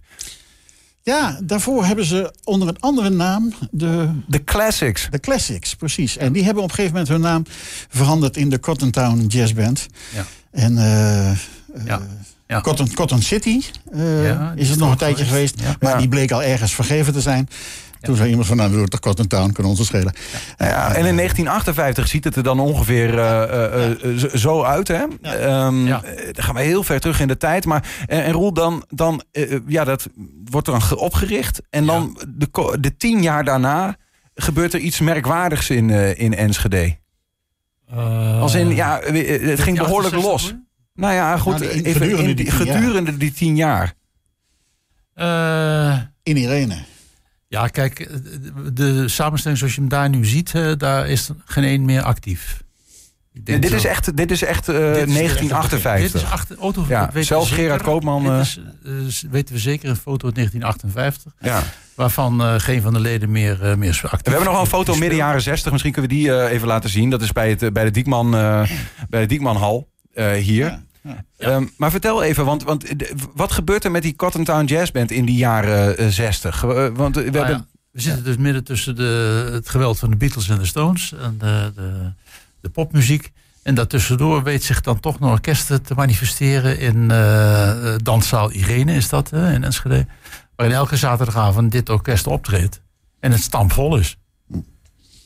Ja, 1.06 1.40
daarvoor 1.44 1.86
hebben 1.86 2.06
ze 2.06 2.34
onder 2.44 2.68
een 2.68 2.80
andere 2.80 3.10
naam 3.10 3.54
de, 3.72 4.10
De 4.28 4.44
Classics. 4.44 5.08
de 5.12 5.20
Classics, 5.20 5.76
precies. 5.76 6.18
En 6.18 6.34
die 6.34 6.44
hebben 6.44 6.64
op 6.64 6.70
een 6.70 6.76
gegeven 6.76 6.98
moment 6.98 7.12
hun 7.14 7.22
naam 7.22 7.44
veranderd 7.90 8.38
in 8.38 8.50
de 8.50 8.60
Cotton 8.60 8.92
Town 8.92 9.26
Jazz 9.28 9.54
Band. 9.54 9.88
Ja. 10.14 10.26
En 10.52 10.78
eh, 10.78 11.32
eh, 11.32 11.38
Ja. 11.86 12.02
Ja. 12.48 12.62
Cotton, 12.62 12.94
Cotton 12.94 13.22
City 13.22 13.62
eh, 13.92 14.26
Ja, 14.26 14.54
is 14.56 14.70
het 14.70 14.80
nog 14.80 14.92
een 14.92 14.98
tijdje 14.98 15.26
geweest. 15.26 15.60
Ja. 15.60 15.76
Maar 15.80 15.98
die 15.98 16.08
bleek 16.08 16.32
al 16.32 16.44
ergens 16.44 16.76
vergeven 16.76 17.14
te 17.14 17.22
zijn. 17.22 17.50
Toen 18.06 18.16
zei 18.16 18.30
iemand 18.30 18.48
van, 18.48 18.58
nou, 18.58 18.72
doe 18.72 18.82
het 18.82 18.92
toch 18.92 19.00
Cotton 19.00 19.28
Town, 19.28 19.52
kan 19.52 19.66
ons 19.66 19.78
het 19.78 19.88
schelen. 19.88 20.14
Ja, 20.58 20.88
en 20.88 21.06
in 21.06 21.16
1958 21.16 22.08
ziet 22.08 22.24
het 22.24 22.36
er 22.36 22.44
dan 22.44 22.60
ongeveer 22.60 23.20
eh, 23.20 23.44
eh, 23.44 23.92
eh, 23.92 24.18
zo- 24.36 24.64
uit. 24.64 24.88
Hè? 24.88 25.04
Ehm, 25.22 25.86
Ja. 25.88 26.04
eh, 26.04 26.34
Dan 26.34 26.44
gaan 26.44 26.56
we 26.56 26.62
heel 26.62 26.84
ver 26.84 27.00
terug 27.00 27.20
in 27.20 27.28
de 27.28 27.38
tijd. 27.38 27.66
Maar, 27.66 27.88
en, 28.08 28.24
en 28.24 28.32
Roel, 28.32 28.54
dan, 28.54 28.84
dan 28.90 29.24
eh, 29.32 29.58
ja, 29.68 29.84
dat 29.84 30.08
wordt 30.50 30.68
dan 30.68 30.82
ge- 30.82 30.98
opgericht. 30.98 31.62
En 31.70 31.86
dan 31.86 32.18
de, 32.28 32.78
de 32.80 32.98
tien 32.98 33.22
jaar 33.22 33.44
daarna 33.44 33.96
gebeurt 34.36 34.74
er 34.74 34.80
iets 34.80 35.00
merkwaardigs 35.00 35.70
in, 35.70 35.90
eh, 35.90 36.20
in 36.20 36.36
Enschede. 36.36 36.98
Eh, 37.90 38.42
Als 38.42 38.54
in, 38.54 38.76
ja, 38.76 39.00
eh, 39.00 39.48
het 39.50 39.60
ging 39.60 39.78
behoorlijk 39.78 40.14
68 40.16 40.24
los. 40.32 40.44
hoor. 40.44 40.60
Nou 40.94 41.14
ja, 41.14 41.38
goed. 41.38 41.60
Nou, 41.60 41.72
die- 41.72 41.84
even 41.86 42.02
gedurende 42.02 42.30
in 42.30 42.36
die 42.36 42.46
die- 42.46 42.54
tien 42.58 42.66
jaar. 42.66 42.78
gedurende 42.78 43.18
die 43.18 43.32
tien 43.32 43.56
jaar. 43.56 43.94
Eh, 45.14 45.98
In 46.24 46.38
Irene. 46.38 46.78
Ja, 47.56 47.68
kijk, 47.68 48.00
eh, 48.00 48.16
de, 48.74 49.08
samenstelling 49.08 49.60
zoals 49.60 49.76
je 49.76 49.80
hem 49.82 49.90
daar 49.90 50.10
nu 50.10 50.26
ziet, 50.26 50.52
eh, 50.56 50.72
daar 50.78 51.08
is 51.10 51.30
geen 51.46 51.64
één 51.64 51.86
meer 51.86 52.02
actief. 52.02 52.64
Dit, 53.44 53.72
is 53.72 53.86
echt, 53.86 54.18
dit 54.18 54.32
is 54.32 54.44
echt 54.44 54.70
eh, 54.70 54.76
Dit 54.94 55.08
is- 55.08 55.14
1958. 55.14 56.12
Dit 56.12 56.22
is 56.22 56.30
achter, 56.32 56.58
auto, 56.58 56.86
Ja, 56.88 57.10
zelfs 57.14 57.30
we 57.30 57.56
zeker. 57.56 57.56
Gerard 57.56 57.82
Koopman, 57.82 58.24
Dit 58.24 58.42
is, 58.42 58.60
s- 59.08 59.24
weten 59.30 59.54
we 59.56 59.60
zeker 59.62 59.90
een 59.90 59.96
foto 59.96 60.26
uit 60.26 60.36
1958, 60.36 61.34
ja. 61.40 61.64
waarvan 61.96 62.42
eh, 62.42 62.54
geen 62.58 62.82
van 62.82 62.94
de 62.94 63.00
leden 63.00 63.32
meer, 63.32 63.64
eh, 63.64 63.76
meer 63.76 63.90
is 63.90 64.04
actief. 64.04 64.22
We 64.24 64.30
hebben 64.30 64.44
nog 64.46 64.54
wel 64.54 64.62
een 64.64 64.68
foto 64.86 64.96
midden 64.96 65.18
jaren 65.18 65.42
60. 65.42 65.72
Misschien 65.72 65.94
kunnen 65.94 66.12
we 66.12 66.18
die 66.18 66.32
eh, 66.34 66.52
even 66.54 66.68
laten 66.68 66.90
zien. 66.90 67.10
Dat 67.10 67.22
is 67.22 67.32
bij, 67.32 67.50
het, 67.50 67.74
bij 67.74 67.84
de 67.84 67.92
Diekman, 67.92 68.36
eh, 68.36 68.70
bij 69.10 69.22
de 69.22 69.28
Diekmanhal 69.28 69.88
eh, 70.14 70.32
hier. 70.32 70.66
Ja, 70.66 70.84
ja. 71.06 71.24
Ehm, 71.38 71.66
maar 71.78 71.92
vertel 71.92 72.24
even, 72.24 72.46
want, 72.46 72.64
want 72.64 73.00
de- 73.00 73.14
wat 73.34 73.52
gebeurt 73.52 73.84
er 73.84 73.92
met 73.92 74.02
die 74.02 74.16
Cotton 74.16 74.44
Town 74.44 74.66
Jazz 74.66 74.92
Band 74.92 75.12
in 75.12 75.26
die 75.26 75.36
jaren 75.38 75.98
eh, 75.98 76.08
60? 76.08 76.64
Eh, 76.64 76.88
want 76.94 77.18
eh, 77.18 77.24
we 77.24 77.30
Nou 77.30 77.46
hebben... 77.46 77.68
ja, 77.72 77.80
we 77.92 78.02
zitten 78.02 78.24
dus 78.24 78.38
midden 78.38 78.64
tussen 78.64 78.96
de, 78.96 79.50
het 79.54 79.70
geweld 79.70 80.00
van 80.00 80.10
de 80.10 80.16
Beatles 80.16 80.50
en 80.50 80.58
de 80.60 80.66
Stones 80.66 81.14
en 81.14 81.38
de, 81.38 81.72
de, 81.76 82.12
de 82.62 82.70
popmuziek. 82.70 83.32
En 83.64 83.76
daartussendoor 83.76 84.44
weet 84.44 84.64
zich 84.64 84.82
dan 84.82 85.00
toch 85.00 85.20
nog 85.20 85.32
orkesten 85.32 85.82
te 85.84 85.94
manifesteren 85.94 86.80
in 86.80 87.12
eh, 87.12 87.96
Danszaal 88.04 88.52
Irene, 88.52 88.94
is 88.94 89.10
dat, 89.10 89.32
in 89.32 89.64
Enschede. 89.64 90.06
Waarin 90.56 90.76
elke 90.76 90.98
zaterdagavond 90.98 91.72
dit 91.72 91.90
orkest 91.90 92.28
optreedt. 92.28 92.82
En 93.20 93.32
het 93.32 93.42
stampvol 93.42 93.98
is. 93.98 94.18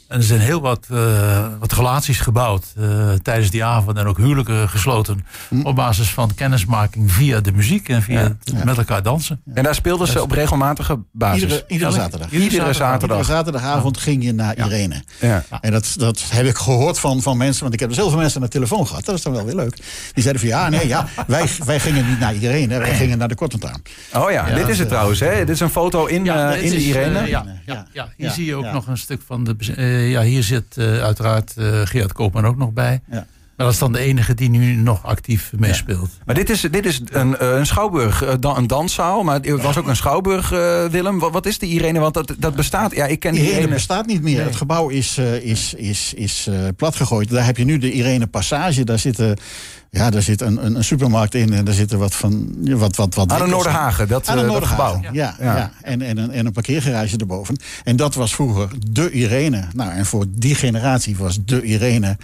En 0.10 0.18
er 0.18 0.24
zijn 0.24 0.40
heel 0.40 0.62
wat, 0.62 0.86
eh, 0.92 1.48
wat 1.60 1.72
relaties 1.72 2.20
gebouwd 2.20 2.66
eh, 2.78 3.12
tijdens 3.22 3.50
die 3.50 3.64
avond. 3.64 3.98
En 3.98 4.06
ook 4.06 4.18
huwelijken 4.18 4.70
gesloten. 4.70 5.26
Op 5.64 5.76
basis 5.76 6.10
van 6.10 6.34
kennismaking 6.36 7.12
via 7.12 7.40
de 7.40 7.52
muziek 7.52 7.90
en 7.90 8.02
via 8.02 8.20
Ja, 8.22 8.36
het 8.44 8.64
met 8.66 8.78
elkaar 8.78 9.04
dansen. 9.04 9.42
En 9.54 9.64
daar 9.64 9.76
speelden 9.76 10.08
ze 10.08 10.22
op 10.22 10.32
regelmatige 10.32 11.00
basis. 11.12 11.42
Iedere, 11.42 11.64
iedere 11.68 11.92
zaterdag. 11.92 12.30
Iedere 12.32 12.50
zaterdag. 12.50 12.76
zaterdag. 12.76 13.18
Iedere 13.18 13.24
zaterdagavond 13.34 13.98
ging 13.98 14.24
je 14.24 14.34
naar 14.34 14.58
Irene. 14.58 15.04
Ja. 15.20 15.44
En 15.62 15.72
dat, 15.72 15.94
dat 15.98 16.24
heb 16.30 16.46
ik 16.46 16.58
gehoord 16.58 17.00
van, 17.00 17.22
van 17.22 17.38
mensen, 17.38 17.62
want 17.62 17.74
ik 17.74 17.80
heb 17.80 17.90
dus 17.90 17.98
heel 17.98 18.10
veel 18.10 18.20
mensen 18.20 18.40
aan 18.42 18.46
de 18.46 18.52
telefoon 18.52 18.88
gehad. 18.88 19.06
Dat 19.06 19.16
is 19.16 19.22
dan 19.22 19.34
wel 19.34 19.46
weer 19.46 19.56
leuk. 19.56 19.76
Die 20.14 20.24
zeiden 20.24 20.42
van 20.42 20.50
ja, 20.52 20.70
nee, 20.70 20.88
ja, 20.88 21.08
wij, 21.28 21.48
wij 21.66 21.80
gingen 21.80 22.08
niet 22.10 22.20
naar 22.20 22.36
Irene, 22.36 22.78
wij 22.80 22.96
gingen 22.96 23.18
naar 23.18 23.28
de 23.28 23.36
Kortentuin. 23.36 23.82
Oh 24.14 24.32
ja, 24.32 24.48
Ja, 24.48 24.56
dit 24.56 24.68
is 24.68 24.80
het 24.80 24.88
trouwens. 24.88 25.20
Hè? 25.20 25.38
Dit 25.38 25.50
is 25.50 25.60
een 25.60 25.70
foto 25.70 26.06
in, 26.06 26.28
eh, 26.30 26.64
in 26.64 26.70
de 26.70 26.78
Irene. 26.84 27.20
eh, 27.20 27.28
ja, 27.28 27.46
Ja, 27.66 27.86
hier 27.94 28.28
ja, 28.28 28.34
zie 28.34 28.46
je 28.46 28.56
ook 28.56 28.64
ja. 28.64 28.72
nog 28.74 28.88
een 28.88 28.98
stuk 28.98 29.22
van 29.26 29.44
de. 29.44 29.56
Eh, 30.00 30.12
ja, 30.12 30.22
hier 30.22 30.44
zit 30.44 30.78
eh, 30.78 31.02
uiteraard 31.02 31.58
eh 31.58 31.82
Gerard 31.84 32.14
Koopman 32.14 32.46
ook 32.46 32.58
nog 32.58 32.72
bij. 32.72 33.02
Ja. 33.12 33.26
Maar 33.60 33.68
dat 33.68 33.78
is 33.78 33.84
dan 33.84 33.92
de 33.94 34.00
enige 34.00 34.34
die 34.34 34.50
nu 34.50 34.76
nog 34.76 35.04
actief 35.06 35.52
meespeelt. 35.58 36.10
Maar 36.26 36.36
dit 36.36 36.50
is, 36.50 36.62
dit 36.62 36.86
is 36.86 37.02
een, 37.12 37.38
eh, 37.38 37.58
een 37.58 37.66
schouwburg, 37.66 38.24
eh, 38.24 38.34
dan- 38.40 38.58
een 38.58 38.68
danszaal. 38.68 39.24
Maar 39.24 39.40
het 39.42 39.62
was 39.62 39.78
ook 39.78 39.88
een 39.88 39.96
schouwburg, 39.96 40.52
eh, 40.52 40.86
Willem. 40.86 41.20
Wat, 41.20 41.32
wat 41.32 41.46
is 41.46 41.60
de 41.60 41.66
Irene? 41.66 42.00
Want 42.00 42.14
dat, 42.14 42.34
dat 42.38 42.56
bestaat. 42.56 42.96
Ja, 42.96 43.06
ik 43.06 43.20
ken 43.20 43.32
die 43.32 43.42
Irene 43.42 43.58
Irene. 43.58 43.74
bestaat 43.74 44.06
niet 44.06 44.22
meer. 44.22 44.44
Het 44.44 44.56
gebouw 44.56 44.90
is, 44.90 45.18
is, 45.42 45.74
is, 45.74 46.14
is 46.14 46.48
eh, 46.50 46.56
platgegooid. 46.76 47.30
Daar 47.30 47.46
heb 47.46 47.58
je 47.58 47.64
nu 47.66 47.78
de 47.78 47.92
Irene 47.92 48.28
Passage. 48.28 48.84
Daar 48.84 49.00
zit, 49.00 49.20
eh, 49.20 49.32
ja, 49.90 50.10
daar 50.10 50.22
zit 50.22 50.42
een, 50.42 50.66
een, 50.66 50.76
een 50.76 50.84
supermarkt 50.84 51.36
in. 51.36 51.54
En 51.54 51.66
daar 51.66 51.74
zitten 51.74 52.00
wat 52.00 52.16
van. 52.16 52.56
ja, 52.64 52.76
Wat, 52.76 52.96
wat, 52.96 53.16
wat 53.16 53.32
Aan 53.32 53.40
de. 53.40 53.46
Noorderhagen, 53.48 54.08
dat, 54.08 54.28
Aan 54.28 54.38
de 54.38 54.44
eh, 54.44 54.52
dat 54.52 54.66
gebouw. 54.66 55.00
Ja, 55.02 55.10
Ja. 55.12 55.36
ja. 55.40 55.72
En, 55.82 56.02
en, 56.02 56.18
een, 56.18 56.32
en 56.32 56.46
een 56.46 56.52
parkeergarage 56.52 57.18
erboven. 57.18 57.58
En 57.84 57.96
dat 57.96 58.16
was 58.16 58.34
vroeger 58.36 58.70
de 58.92 59.12
Irene. 59.12 59.64
Nou, 59.76 59.92
en 59.92 60.06
voor 60.06 60.26
die 60.30 60.56
generatie 60.56 61.16
was 61.18 61.40
de 61.46 61.62
Irene. 61.64 62.18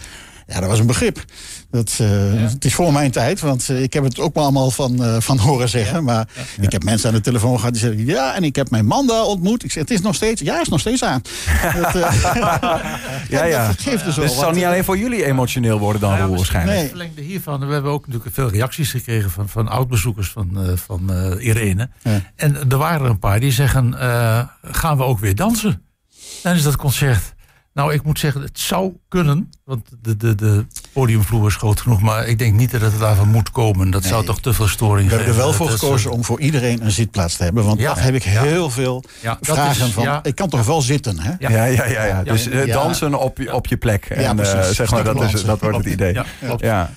Ja, 0.47 0.59
dat 0.59 0.69
was 0.69 0.79
een 0.79 0.85
begrip. 0.85 1.23
Dat, 1.71 1.97
eh, 2.01 2.07
Het 2.33 2.65
is 2.65 2.73
voor 2.73 2.93
mijn 2.93 3.11
tijd, 3.11 3.39
want 3.39 3.69
eh, 3.69 3.81
ik 3.81 3.93
heb 3.93 4.03
het 4.03 4.19
ook 4.19 4.33
maar 4.33 4.43
allemaal 4.43 4.71
van, 4.71 5.03
eh, 5.03 5.15
van 5.19 5.37
horen 5.37 5.69
zeggen. 5.69 6.03
Maar 6.03 6.27
ik 6.61 6.71
heb 6.71 6.83
mensen 6.83 7.09
aan 7.09 7.15
de 7.15 7.21
telefoon 7.21 7.57
gehad 7.57 7.73
die 7.73 7.81
zeggen... 7.81 8.05
ja, 8.05 8.35
en 8.35 8.43
ik 8.43 8.55
heb 8.55 8.69
mijn 8.69 8.85
man 8.85 9.07
daar 9.07 9.23
ontmoet. 9.23 9.63
Ik 9.63 9.71
zeg, 9.71 9.81
het 9.81 9.91
is 9.91 10.01
nog 10.01 10.15
steeds... 10.15 10.41
Ja, 10.41 10.61
is 10.61 10.67
nog 10.67 10.79
steeds 10.79 11.03
aan. 11.03 11.21
dat, 11.81 11.95
eh, 11.95 12.23
Ja, 13.29 13.43
ja. 13.55 13.67
dat 13.67 13.79
geeft 13.79 14.05
dus 14.05 14.15
wel 14.15 14.25
Dus 14.25 14.33
het 14.33 14.43
zal 14.43 14.51
niet 14.51 14.63
alleen 14.63 14.83
voor 14.83 14.97
jullie 14.97 15.25
emotioneel 15.25 15.79
worden 15.79 16.01
dan, 16.01 16.17
Roel, 16.19 16.35
waarschijnlijk. 16.35 16.73
Nee. 16.73 16.81
Het 16.81 16.89
verlengde 16.89 17.21
hiervan, 17.21 17.67
we 17.67 17.73
hebben 17.73 17.91
ook 17.91 18.07
natuurlijk 18.07 18.35
veel 18.35 18.49
reacties 18.49 18.91
gekregen 18.91 19.31
van, 19.31 19.49
van 19.49 19.67
oud-bezoekers 19.67 20.29
van, 20.29 20.63
eh, 20.63 20.71
van 20.75 21.13
eh, 21.13 21.45
Irene. 21.45 21.89
Ja. 22.01 22.21
En 22.35 22.55
er 22.69 22.77
waren 22.77 23.01
er 23.01 23.09
een 23.09 23.19
paar 23.19 23.39
die 23.39 23.51
zeggen, 23.51 23.99
eh, 23.99 24.47
gaan 24.61 24.97
we 24.97 25.03
ook 25.03 25.19
weer 25.19 25.35
dansen 25.35 25.81
tijdens 26.41 26.63
dat 26.63 26.75
concert? 26.75 27.34
Nou, 27.75 27.93
ik 27.93 28.03
moet 28.03 28.19
zeggen, 28.19 28.41
het 28.41 28.59
zou 28.59 28.93
kunnen, 29.07 29.49
want 29.65 29.89
de, 30.01 30.17
de, 30.17 30.35
de 30.35 30.65
podiumvloer 30.93 31.47
is 31.47 31.55
groot 31.55 31.81
genoeg, 31.81 32.01
maar 32.01 32.27
ik 32.27 32.39
denk 32.39 32.53
niet 32.53 32.71
dat 32.71 32.81
het 32.81 32.99
daarvan 32.99 33.27
moet 33.27 33.51
komen. 33.51 33.89
Dat 33.91 34.03
zou 34.03 34.25
toch 34.25 34.39
te 34.39 34.53
veel 34.53 34.67
storing 34.67 35.09
We 35.09 35.15
hebben 35.15 35.33
er 35.33 35.39
wel 35.39 35.53
voor 35.53 35.69
gekozen 35.69 36.09
eh, 36.11 36.15
om 36.17 36.23
voor 36.23 36.39
iedereen 36.39 36.85
een 36.85 36.91
zitplaats 36.91 37.35
te 37.37 37.43
hebben. 37.43 37.63
Want 37.65 37.79
Ja. 37.79 37.87
dat 37.93 37.99
heb 38.03 38.13
ik 38.15 38.23
heel 38.23 38.69
veel 38.69 39.03
Ja, 39.21 39.37
vragen 39.41 39.85
is- 39.85 39.91
van... 39.91 40.03
ja. 40.03 40.19
ik 40.23 40.35
kan 40.35 40.49
toch 40.49 40.65
wel 40.65 40.81
zitten, 40.81 41.19
hè? 41.19 41.31
Ja. 41.39 41.49
Ja, 41.49 41.63
ja, 41.65 41.85
ja. 41.85 42.05
ja. 42.05 42.23
Dus 42.23 42.47
eh, 42.49 42.65
Ja. 42.65 42.73
dansen 42.73 43.19
op 43.19 43.37
je, 43.37 43.53
op 43.53 43.67
je 43.67 43.77
plek. 43.77 44.05
En, 44.05 44.21
Ja, 44.21 44.29
eh, 44.29 44.35
precies. 44.35 44.75
zeg 44.75 44.91
maar, 44.91 45.03
dat, 45.03 45.21
is, 45.33 45.43
dat 45.43 45.59
wordt 45.61 45.77
het 45.77 45.85
idee. 45.85 46.13
Ja, 46.13 46.25
klopt. 46.45 46.61
Ja. 46.63 46.89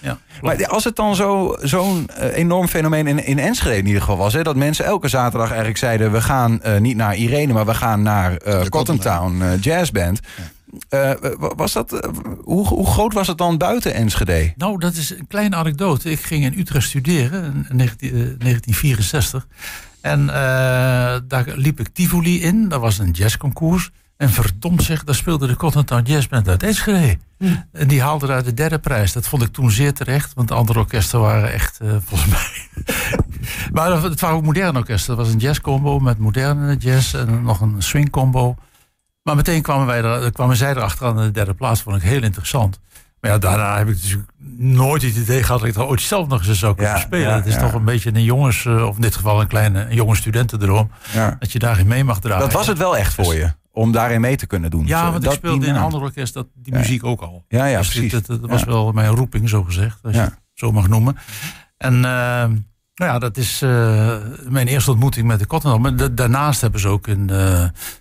Maar 0.43 0.67
als 0.67 0.85
het 0.85 0.97
dan 0.97 1.15
zo- 1.17 1.57
zo'n 1.63 2.09
enorm 2.33 2.69
fenomeen 2.69 3.07
in, 3.07 3.25
in 3.27 3.39
Enschede 3.39 3.77
in 3.77 3.87
ieder 3.87 4.01
geval 4.01 4.17
was... 4.17 4.33
Hè, 4.33 4.43
dat 4.43 4.57
mensen 4.57 4.85
elke 4.85 5.09
zaterdag 5.09 5.49
eigenlijk 5.49 5.79
zeiden... 5.79 6.13
we 6.13 6.21
gaan 6.21 6.63
eh, 6.63 6.79
niet 6.81 6.97
naar 6.97 7.17
Irene, 7.17 7.53
maar 7.53 7.67
we 7.67 7.75
gaan 7.75 8.03
naar 8.03 8.37
eh 8.37 8.63
De 8.63 8.69
Cotton 8.69 8.99
Town 8.99 9.43
Jazz 9.61 9.91
Band. 9.91 10.21
Eh, 10.89 11.11
wa- 11.39 11.55
was 11.55 11.73
dat, 11.73 11.93
eh, 11.93 12.11
hoe, 12.45 12.67
hoe 12.67 12.87
groot 12.87 13.13
was 13.13 13.27
het 13.27 13.39
dan 13.39 13.57
buiten 13.59 13.95
Enschede? 13.95 14.53
Nou, 14.57 14.79
dat 14.79 14.95
is 14.95 15.11
een 15.11 15.27
kleine 15.27 15.57
anekdote. 15.57 16.11
Ik 16.11 16.21
ging 16.21 16.45
in 16.45 16.59
Utrecht 16.59 16.87
studeren 16.87 17.67
in 17.71 17.77
19, 17.77 18.09
eh, 18.09 18.15
1964. 18.39 19.47
En 20.01 20.21
eh, 20.31 20.35
daar 21.29 21.45
liep 21.55 21.81
ik 21.81 21.89
Tivoli 21.93 22.43
in. 22.43 22.69
Dat 22.69 22.81
was 22.81 22.99
een 22.99 23.11
jazzconcours. 23.11 23.91
En 24.17 24.31
verdomd 24.31 24.83
zeg, 24.83 25.05
daar 25.05 25.15
speelde 25.15 25.47
de 25.47 25.57
Cotton 25.57 25.85
Town 25.85 26.03
Jazz 26.05 26.27
Band 26.29 26.49
uit 26.49 26.63
Enschede. 26.63 27.19
En 27.73 27.89
die 27.89 28.03
haalde 28.03 28.27
daar 28.27 28.45
de 28.45 28.55
derde 28.55 28.79
prijs. 28.79 29.13
Dat 29.13 29.29
vond 29.29 29.43
ik 29.43 29.53
toen 29.53 29.71
zeer 29.71 29.93
terecht. 29.93 30.33
Want 30.35 30.49
de 30.49 30.55
andere 30.55 30.79
orkesten 30.79 31.21
waren 31.21 31.53
echt, 31.53 31.79
eh, 31.81 31.89
volgens 32.05 32.31
mij... 32.31 32.85
maar 33.73 34.03
het 34.03 34.21
waren 34.21 34.37
ook 34.37 34.45
moderne 34.45 34.79
orkesten. 34.79 35.17
Dat 35.17 35.25
was 35.25 35.35
een 35.35 35.41
jazzcombo 35.41 35.99
met 35.99 36.19
moderne 36.19 36.77
jazz. 36.77 37.15
En 37.15 37.43
nog 37.43 37.61
een 37.61 37.75
swingcombo. 37.79 38.57
Maar 39.29 39.37
meteen 39.37 39.63
kwamen, 39.63 39.87
wij 39.87 40.03
er, 40.03 40.33
kwamen 40.33 40.57
zij 40.57 40.71
erachter 40.71 41.07
aan 41.07 41.17
de 41.17 41.31
derde 41.31 41.55
plaats. 41.55 41.83
Vond 41.83 41.97
ik 41.97 42.03
heel 42.03 42.23
interessant. 42.23 42.81
Maar 43.21 43.31
ja, 43.31 43.39
daarna 43.39 43.79
heb 43.79 43.89
ik 43.89 44.01
dus 44.03 44.17
nooit 44.57 45.03
het 45.03 45.17
idee 45.17 45.43
gehad 45.43 45.61
dat 45.61 45.69
ik 45.69 45.75
er 45.75 45.87
ooit 45.87 46.01
zelf 46.01 46.29
nog 46.29 46.47
eens 46.47 46.59
zou 46.59 46.75
kunnen 46.75 46.93
Ja, 46.95 46.99
spelen. 47.01 47.29
ja, 47.29 47.35
het 47.35 47.47
is 47.47 47.55
ja. 47.55 47.61
toch 47.61 47.73
een 47.73 47.85
beetje 47.85 48.11
een 48.15 48.23
jongens, 48.25 48.65
eh, 48.65 48.87
of 48.87 48.95
in 48.97 49.01
dit 49.03 49.17
geval 49.17 49.41
een 49.41 49.47
kleine 49.47 49.81
een 49.89 49.95
jonge 49.95 50.17
studentendroom, 50.17 50.91
dat 51.39 51.53
je 51.53 51.59
daarin 51.59 51.87
mee 51.87 52.05
mag 52.05 52.21
dragen. 52.21 52.41
Dat 52.41 52.53
was 52.53 52.67
het 52.67 52.79
wel 52.79 52.97
echt 52.97 53.15
voor 53.15 53.35
je, 53.35 53.53
om 53.73 53.93
daarin 53.93 54.21
mee 54.21 54.37
te 54.37 54.47
kunnen 54.47 54.71
doen. 54.71 54.87
Ja, 54.87 55.03
want 55.05 55.17
ik 55.17 55.23
Dat- 55.23 55.33
speelde 55.33 55.59
die 55.61 55.69
in 55.69 55.75
een 55.75 55.83
ander 55.83 56.01
orkest 56.01 56.35
dat, 56.35 56.47
die 56.55 56.73
muziek 56.73 57.05
ook 57.05 57.21
al. 57.21 57.45
Ja, 57.49 57.65
ja, 57.67 57.79
Dus 57.79 57.89
precies. 57.89 58.13
het- 58.13 58.27
het 58.27 58.41
was 58.47 58.65
wel 58.65 58.93
mijn 58.93 59.09
roeping, 59.15 59.49
zo 59.49 59.63
gezegd, 59.63 59.99
als 60.03 60.15
je 60.15 60.21
het 60.21 60.39
zo 60.55 60.73
mag 60.73 60.89
noemen. 60.89 61.17
En 61.79 62.05
eh, 62.05 62.45
nou 62.99 63.13
ja, 63.13 63.19
dat 63.19 63.37
is 63.37 63.63
eh, 63.63 64.17
mijn 64.49 64.67
eerste 64.67 64.91
ontmoeting 64.91 65.27
met 65.27 65.39
de 65.39 65.47
Cotton. 65.47 65.81
Maar 65.81 65.97
da- 65.97 66.09
daarnaast 66.09 66.61
hebben 66.61 66.81
ze 66.81 66.89
ook 66.89 67.07
in, 67.07 67.31
eh, 67.31 67.37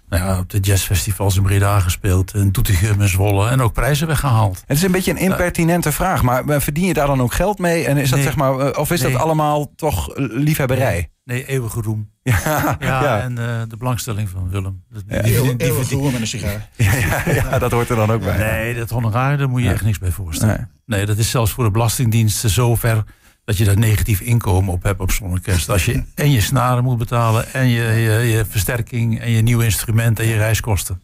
nou 0.10 0.24
ja, 0.24 0.40
op 0.40 0.50
de 0.50 0.60
jazzfestivals 0.60 1.36
in 1.38 1.44
Breda 1.44 1.80
gespeeld. 1.80 2.34
In 2.36 2.52
Doetinchem 2.52 3.02
en 3.02 3.10
Zwolle. 3.10 3.50
En 3.50 3.62
ook 3.62 3.74
prijzen 3.74 4.08
weggehaald. 4.08 4.64
Het 4.66 4.78
is 4.78 4.84
een 4.84 4.92
beetje 4.92 5.12
een 5.12 5.18
impertinente 5.18 5.92
vraag, 5.92 6.22
maar 6.22 6.62
verdien 6.62 6.86
je 6.86 6.94
daar 6.94 7.08
dan 7.08 7.22
ook 7.22 7.34
geld 7.34 7.60
mee? 7.60 7.86
En 7.86 7.98
is 7.98 8.10
dat 8.10 8.20
zeg 8.20 8.36
maar, 8.36 8.60
eh, 8.60 8.80
of 8.80 8.92
is 8.92 9.02
dat 9.02 9.16
allemaal 9.16 9.72
toch 9.76 10.10
liefhebberij? 10.16 11.10
Nee, 11.24 11.46
eeuwige 11.46 11.82
roem. 11.82 12.10
Ja, 12.24 12.40
Ja, 12.80 13.04
ja. 13.04 13.20
en 13.22 13.38
eh, 13.38 13.46
de 13.68 13.78
belangstelling 13.78 14.30
van 14.30 14.50
Willem. 14.50 14.84
Ja. 14.90 15.22
die- 15.22 15.34
die- 15.34 15.42
die- 15.58 15.68
Eeuwig 15.68 15.88
die- 15.88 15.98
roer 15.98 16.12
met 16.12 16.22
een 16.22 16.28
sigaar. 16.28 16.70
Ja, 16.76 16.94
ja, 16.94 17.22
ja, 17.34 17.60
dat 17.60 17.72
hoort 17.72 17.90
er 17.90 17.96
dan 17.96 18.12
ook 18.12 18.22
bij. 18.24 18.38
Nee, 18.38 18.76
dat 18.76 18.90
honoraar, 18.90 19.38
daar 19.38 19.50
moet 19.50 19.62
je 19.62 19.68
Ja. 19.68 19.74
echt 19.74 19.84
niks 19.84 20.00
bij 20.00 20.12
voorstellen. 20.12 20.56
Nee. 20.86 20.98
Nee. 20.98 21.06
dat 21.06 21.18
is 21.18 21.30
zelfs 21.30 21.52
voor 21.52 21.64
de 21.64 21.72
Belastingdienst 21.72 22.50
zover 22.50 23.04
dat 23.48 23.58
je 23.58 23.66
daar 23.66 23.78
negatief 23.78 24.22
inkomen 24.22 24.74
op 24.74 24.84
hebt 24.84 25.00
op 25.00 25.12
zo'n 25.12 25.32
orkest. 25.32 25.70
Als 25.70 25.86
je 25.86 26.04
en 26.16 26.32
je 26.32 26.42
snaren 26.42 26.84
moet 26.84 26.98
betalen 26.98 27.54
en 27.54 27.68
je, 27.68 27.84
je, 27.84 28.32
je 28.32 28.46
versterking 28.50 29.20
en 29.20 29.32
je 29.32 29.42
nieuwe 29.42 29.64
instrument 29.64 30.20
en 30.20 30.28
je 30.28 30.38
reiskosten. 30.38 31.02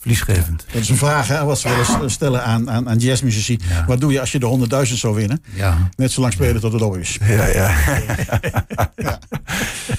Verliesgevend. 0.00 0.66
Dat 0.72 0.82
is 0.82 0.88
een 0.88 0.96
vraag 0.96 1.28
hè, 1.28 1.44
wat 1.44 1.58
ze 1.58 1.68
willen 1.68 2.10
stellen 2.10 2.44
aan, 2.44 2.70
aan, 2.70 2.88
aan 2.88 2.98
jazzmuzici. 2.98 3.58
Ja. 3.68 3.84
Wat 3.86 4.00
doe 4.00 4.12
je 4.12 4.20
als 4.20 4.32
je 4.32 4.38
de 4.38 4.86
100.000 4.88 4.94
zou 4.94 5.14
winnen? 5.14 5.42
Ja. 5.54 5.88
Net 5.96 6.12
zo 6.12 6.20
lang 6.20 6.32
spelen 6.32 6.60
tot 6.60 6.72
het 6.72 6.82
op 6.82 6.96
is. 6.96 7.18
Ja, 7.28 7.46
ja. 7.46 7.70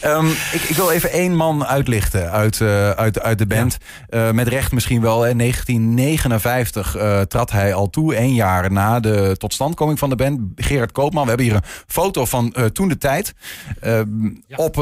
Ehm, 0.02 0.28
ik, 0.28 0.62
ik 0.68 0.76
wil 0.76 0.92
even 0.92 1.12
één 1.12 1.36
man 1.36 1.66
uitlichten 1.66 2.32
uit, 2.32 2.62
eh, 2.62 2.90
uit, 2.90 3.22
uit 3.22 3.38
de 3.38 3.46
band. 3.46 3.78
Eh, 4.10 4.32
met 4.32 4.48
recht 4.48 4.72
misschien 4.72 5.02
wel. 5.02 5.28
In 5.28 5.38
1959 5.38 6.96
eh, 6.96 7.22
trad 7.22 7.52
hij 7.52 7.74
al 7.74 7.90
toe, 7.90 8.16
één 8.16 8.34
jaar 8.34 8.72
na 8.72 9.00
de 9.00 9.36
totstandkoming 9.38 10.00
van 10.00 10.10
de 10.10 10.16
band. 10.16 10.40
Gerard 10.56 10.92
Koopman. 10.92 11.24
We 11.24 11.28
hebben 11.28 11.48
hier 11.48 11.56
een 11.56 11.64
foto 11.88 12.26
van 12.26 12.54
eh, 12.54 12.66
toen 12.66 12.88
de 12.88 12.98
tijd. 12.98 13.34
Ehm, 13.80 14.08
Op, 14.56 14.76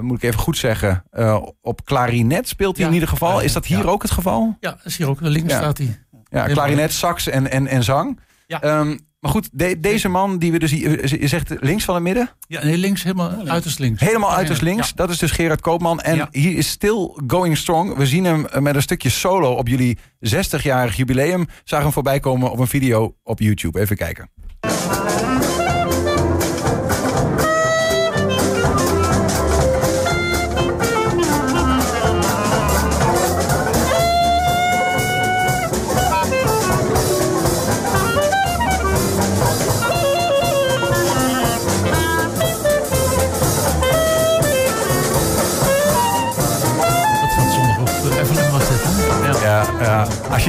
moet 0.00 0.16
ik 0.16 0.22
even 0.22 0.40
goed 0.40 0.56
zeggen, 0.56 1.04
eh, 1.10 1.42
op 1.62 1.84
klarinet 1.84 2.48
speelt 2.48 2.76
hij 2.76 2.84
Ja, 2.84 2.88
in 2.88 2.94
ieder 2.94 3.08
geval. 3.08 3.40
Is 3.40 3.52
dat 3.52 3.66
hier 3.66 3.78
ja. 3.78 3.84
ook 3.84 4.02
het 4.02 4.10
geval? 4.10 4.19
Ja, 4.24 4.50
dat 4.60 4.78
is 4.84 4.96
hier 4.96 5.08
ook. 5.08 5.20
Links 5.20 5.52
Ja. 5.52 5.58
staat 5.58 5.78
hij. 5.78 5.98
Ja, 6.30 6.46
klarinet, 6.46 6.92
sax 6.92 7.26
en, 7.28 7.50
en, 7.50 7.66
en 7.66 7.84
zang. 7.84 8.20
Ja. 8.46 8.62
Ehm, 8.62 8.96
maar 9.20 9.30
goed, 9.30 9.48
de- 9.52 9.80
deze 9.80 10.08
man 10.08 10.38
die 10.38 10.52
we 10.52 10.58
dus 10.58 10.70
hier, 10.70 11.20
je 11.20 11.26
zegt 11.28 11.52
links 11.60 11.84
van 11.84 11.94
het 11.94 12.04
midden? 12.04 12.30
Ja, 12.48 12.64
nee, 12.64 12.76
links, 12.78 13.02
helemaal 13.02 13.32
uiterst 13.46 13.78
links. 13.78 14.00
Helemaal 14.00 14.32
uiterst 14.32 14.60
Ja. 14.60 14.66
links. 14.66 14.92
Dat 14.94 15.10
is 15.10 15.18
dus 15.18 15.30
Gerard 15.30 15.60
Koopman. 15.60 16.00
En 16.00 16.16
Ja. 16.16 16.28
hij 16.30 16.42
is 16.42 16.68
still 16.68 17.10
going 17.26 17.56
strong. 17.56 17.94
We 17.96 18.06
zien 18.06 18.24
hem 18.24 18.46
met 18.58 18.74
een 18.74 18.82
stukje 18.82 19.08
solo 19.10 19.52
op 19.52 19.68
jullie 19.68 19.98
60-jarig 20.20 20.96
jubileum. 20.96 21.46
Zagen 21.64 21.84
hem 21.84 21.94
voorbij 21.94 22.20
komen 22.20 22.50
op 22.50 22.58
een 22.58 22.66
video 22.66 23.14
op 23.22 23.38
YouTube. 23.40 23.80
Even 23.80 23.96
kijken. 23.96 24.30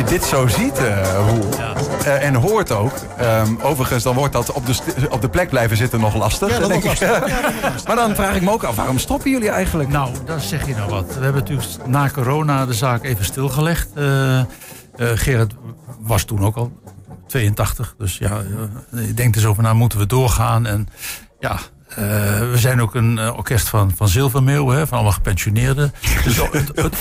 Je 0.02 0.08
dit 0.08 0.24
zo 0.24 0.48
ziet, 0.48 0.78
eh 0.78 1.16
Roel, 1.30 1.50
Ja. 1.58 1.74
eh, 2.06 2.24
en 2.28 2.36
hoort 2.36 2.72
ook. 2.72 2.94
ehm, 3.18 3.56
overigens, 3.62 4.04
dan 4.04 4.16
wordt 4.16 4.34
dat 4.34 4.52
op 4.52 4.66
de, 4.66 4.76
op 5.10 5.22
de 5.22 5.30
plek 5.30 5.50
blijven 5.50 5.78
zitten 5.78 6.00
nog 6.00 6.16
lastig. 6.16 6.50
Ja, 6.50 6.60
dat 6.60 6.70
denk 6.70 6.84
ik. 6.84 6.90
lastig. 6.90 7.28
maar 7.88 7.96
dan 7.96 8.16
vraag 8.16 8.36
ik 8.36 8.42
me 8.42 8.52
ook 8.52 8.64
af, 8.64 8.76
waarom 8.76 8.98
stoppen 9.00 9.32
jullie 9.32 9.50
eigenlijk? 9.50 9.90
Nou, 9.90 10.10
dat 10.26 10.42
zeg 10.42 10.68
je 10.68 10.76
nou 10.76 10.90
wat. 10.90 11.06
We 11.08 11.24
hebben 11.24 11.42
natuurlijk 11.42 11.68
na 11.88 12.10
corona 12.10 12.66
de 12.66 12.74
zaak 12.74 13.04
even 13.04 13.26
stilgelegd. 13.26 13.88
Eh 13.96 14.40
eh, 14.40 14.44
Gerard 15.16 15.54
was 16.00 16.24
toen 16.24 16.44
ook 16.46 16.56
al 16.56 16.72
82. 17.28 17.96
Dus 17.98 18.18
ja, 18.18 18.42
eh, 18.94 19.08
ik 19.10 19.18
denk 19.18 19.34
dus 19.34 19.46
over 19.46 19.64
na, 19.64 19.74
moeten 19.74 20.00
we 20.00 20.06
doorgaan? 20.06 20.66
En 20.66 20.88
ja, 21.40 21.52
eh, 21.52 21.60
we 21.96 22.54
zijn 22.56 22.82
ook 22.82 22.96
een 22.96 23.18
eh, 23.18 23.38
orkest 23.38 23.70
van, 23.70 23.92
van 23.96 24.08
Zilvermeeuw, 24.08 24.68
hè, 24.70 24.88
van 24.88 24.94
allemaal 24.94 25.12
gepensioneerden. 25.16 25.94
Dus 26.24 26.36
het, 26.38 26.72
het, 26.76 26.96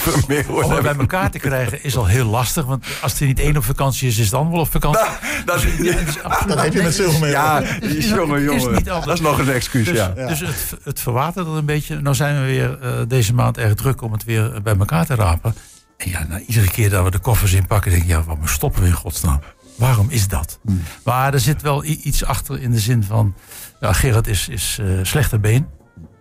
om 0.50 0.70
het 0.73 0.82
bij 0.82 0.94
elkaar 0.99 1.30
te 1.30 1.38
krijgen 1.38 1.85
is 1.85 1.97
al 1.97 2.06
heel 2.06 2.25
lastig. 2.26 2.64
Want 2.64 2.85
als 3.02 3.20
er 3.20 3.26
niet 3.26 3.38
één 3.38 3.56
op 3.56 3.64
vakantie 3.64 4.09
is, 4.09 4.14
is 4.14 4.23
het 4.23 4.30
dan 4.30 4.50
wel 4.50 4.61
op 4.61 4.70
vakantie. 4.70 5.00
dat, 5.44 5.56
is 5.64 6.23
absoluut- 6.23 6.49
Dat 6.49 6.62
heb 6.62 6.73
je 6.73 6.82
met 6.82 6.94
Zilvermeeuw. 6.94 7.30
ja, 7.30 7.61
is- 7.80 8.09
jongen, 8.09 8.52
is 8.52 8.62
jongen. 8.62 8.85
Dat 8.85 9.09
is 9.12 9.20
nog 9.20 9.38
een 9.38 9.49
excuus, 9.52 9.87
Dus, 9.87 9.97
ja. 9.97 10.09
dus 10.09 10.40
het, 10.40 10.75
het 10.85 11.00
verwatert 11.00 11.47
er 11.47 11.52
een 11.52 11.64
beetje. 11.64 12.00
Nou 12.00 12.14
zijn 12.16 12.40
we 12.40 12.47
weer 12.47 12.78
eh, 12.80 12.92
deze 13.09 13.35
maand 13.35 13.59
erg 13.59 13.75
druk 13.75 14.02
om 14.02 14.12
het 14.12 14.25
weer 14.25 14.62
bij 14.62 14.76
elkaar 14.78 15.06
te 15.06 15.14
rapen. 15.14 15.54
En 15.97 16.11
ja, 16.11 16.25
nou, 16.28 16.42
iedere 16.47 16.70
keer 16.70 16.90
dat 16.90 17.04
we 17.04 17.11
de 17.11 17.18
koffers 17.18 17.52
inpakken, 17.52 17.90
denk 17.90 18.02
ik, 18.02 18.09
ja, 18.09 18.23
waarom 18.23 18.47
stoppen 18.47 18.82
we 18.82 18.88
in 18.88 18.94
godsnaam? 18.94 19.40
Waarom 19.81 20.11
is 20.11 20.29
dat? 20.29 20.59
Maar 21.05 21.35
er 21.35 21.41
zit 21.41 21.63
wel 21.63 21.85
iets 21.85 22.25
achter 22.25 22.61
in 22.61 22.71
de 22.71 22.79
zin 22.81 23.05
van... 23.05 23.35
Ja, 23.81 23.93
Gerard 23.93 24.27
is, 24.27 24.49
is 24.49 24.79
eh, 24.81 24.87
slechter 25.03 25.41
been. 25.41 25.67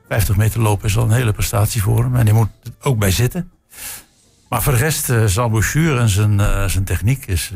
50 0.08 0.36
meter 0.36 0.62
lopen 0.62 0.88
is 0.88 0.98
al 0.98 1.04
een 1.04 1.12
hele 1.12 1.32
prestatie 1.32 1.82
voor 1.82 2.04
hem. 2.04 2.16
En 2.16 2.26
hij 2.26 2.36
moet 2.36 2.50
er 2.64 2.72
ook 2.88 2.98
bij 3.00 3.12
zitten. 3.12 3.52
Maar 4.50 4.62
voor 4.64 4.72
de 4.74 4.78
rest, 4.80 5.10
eh, 5.10 5.26
zijn 5.26 5.46
embouchure 5.46 6.00
en 6.00 6.10
zijn, 6.10 6.40
eh, 6.40 6.66
zijn 6.66 6.84
techniek 6.84 7.26
is 7.26 7.52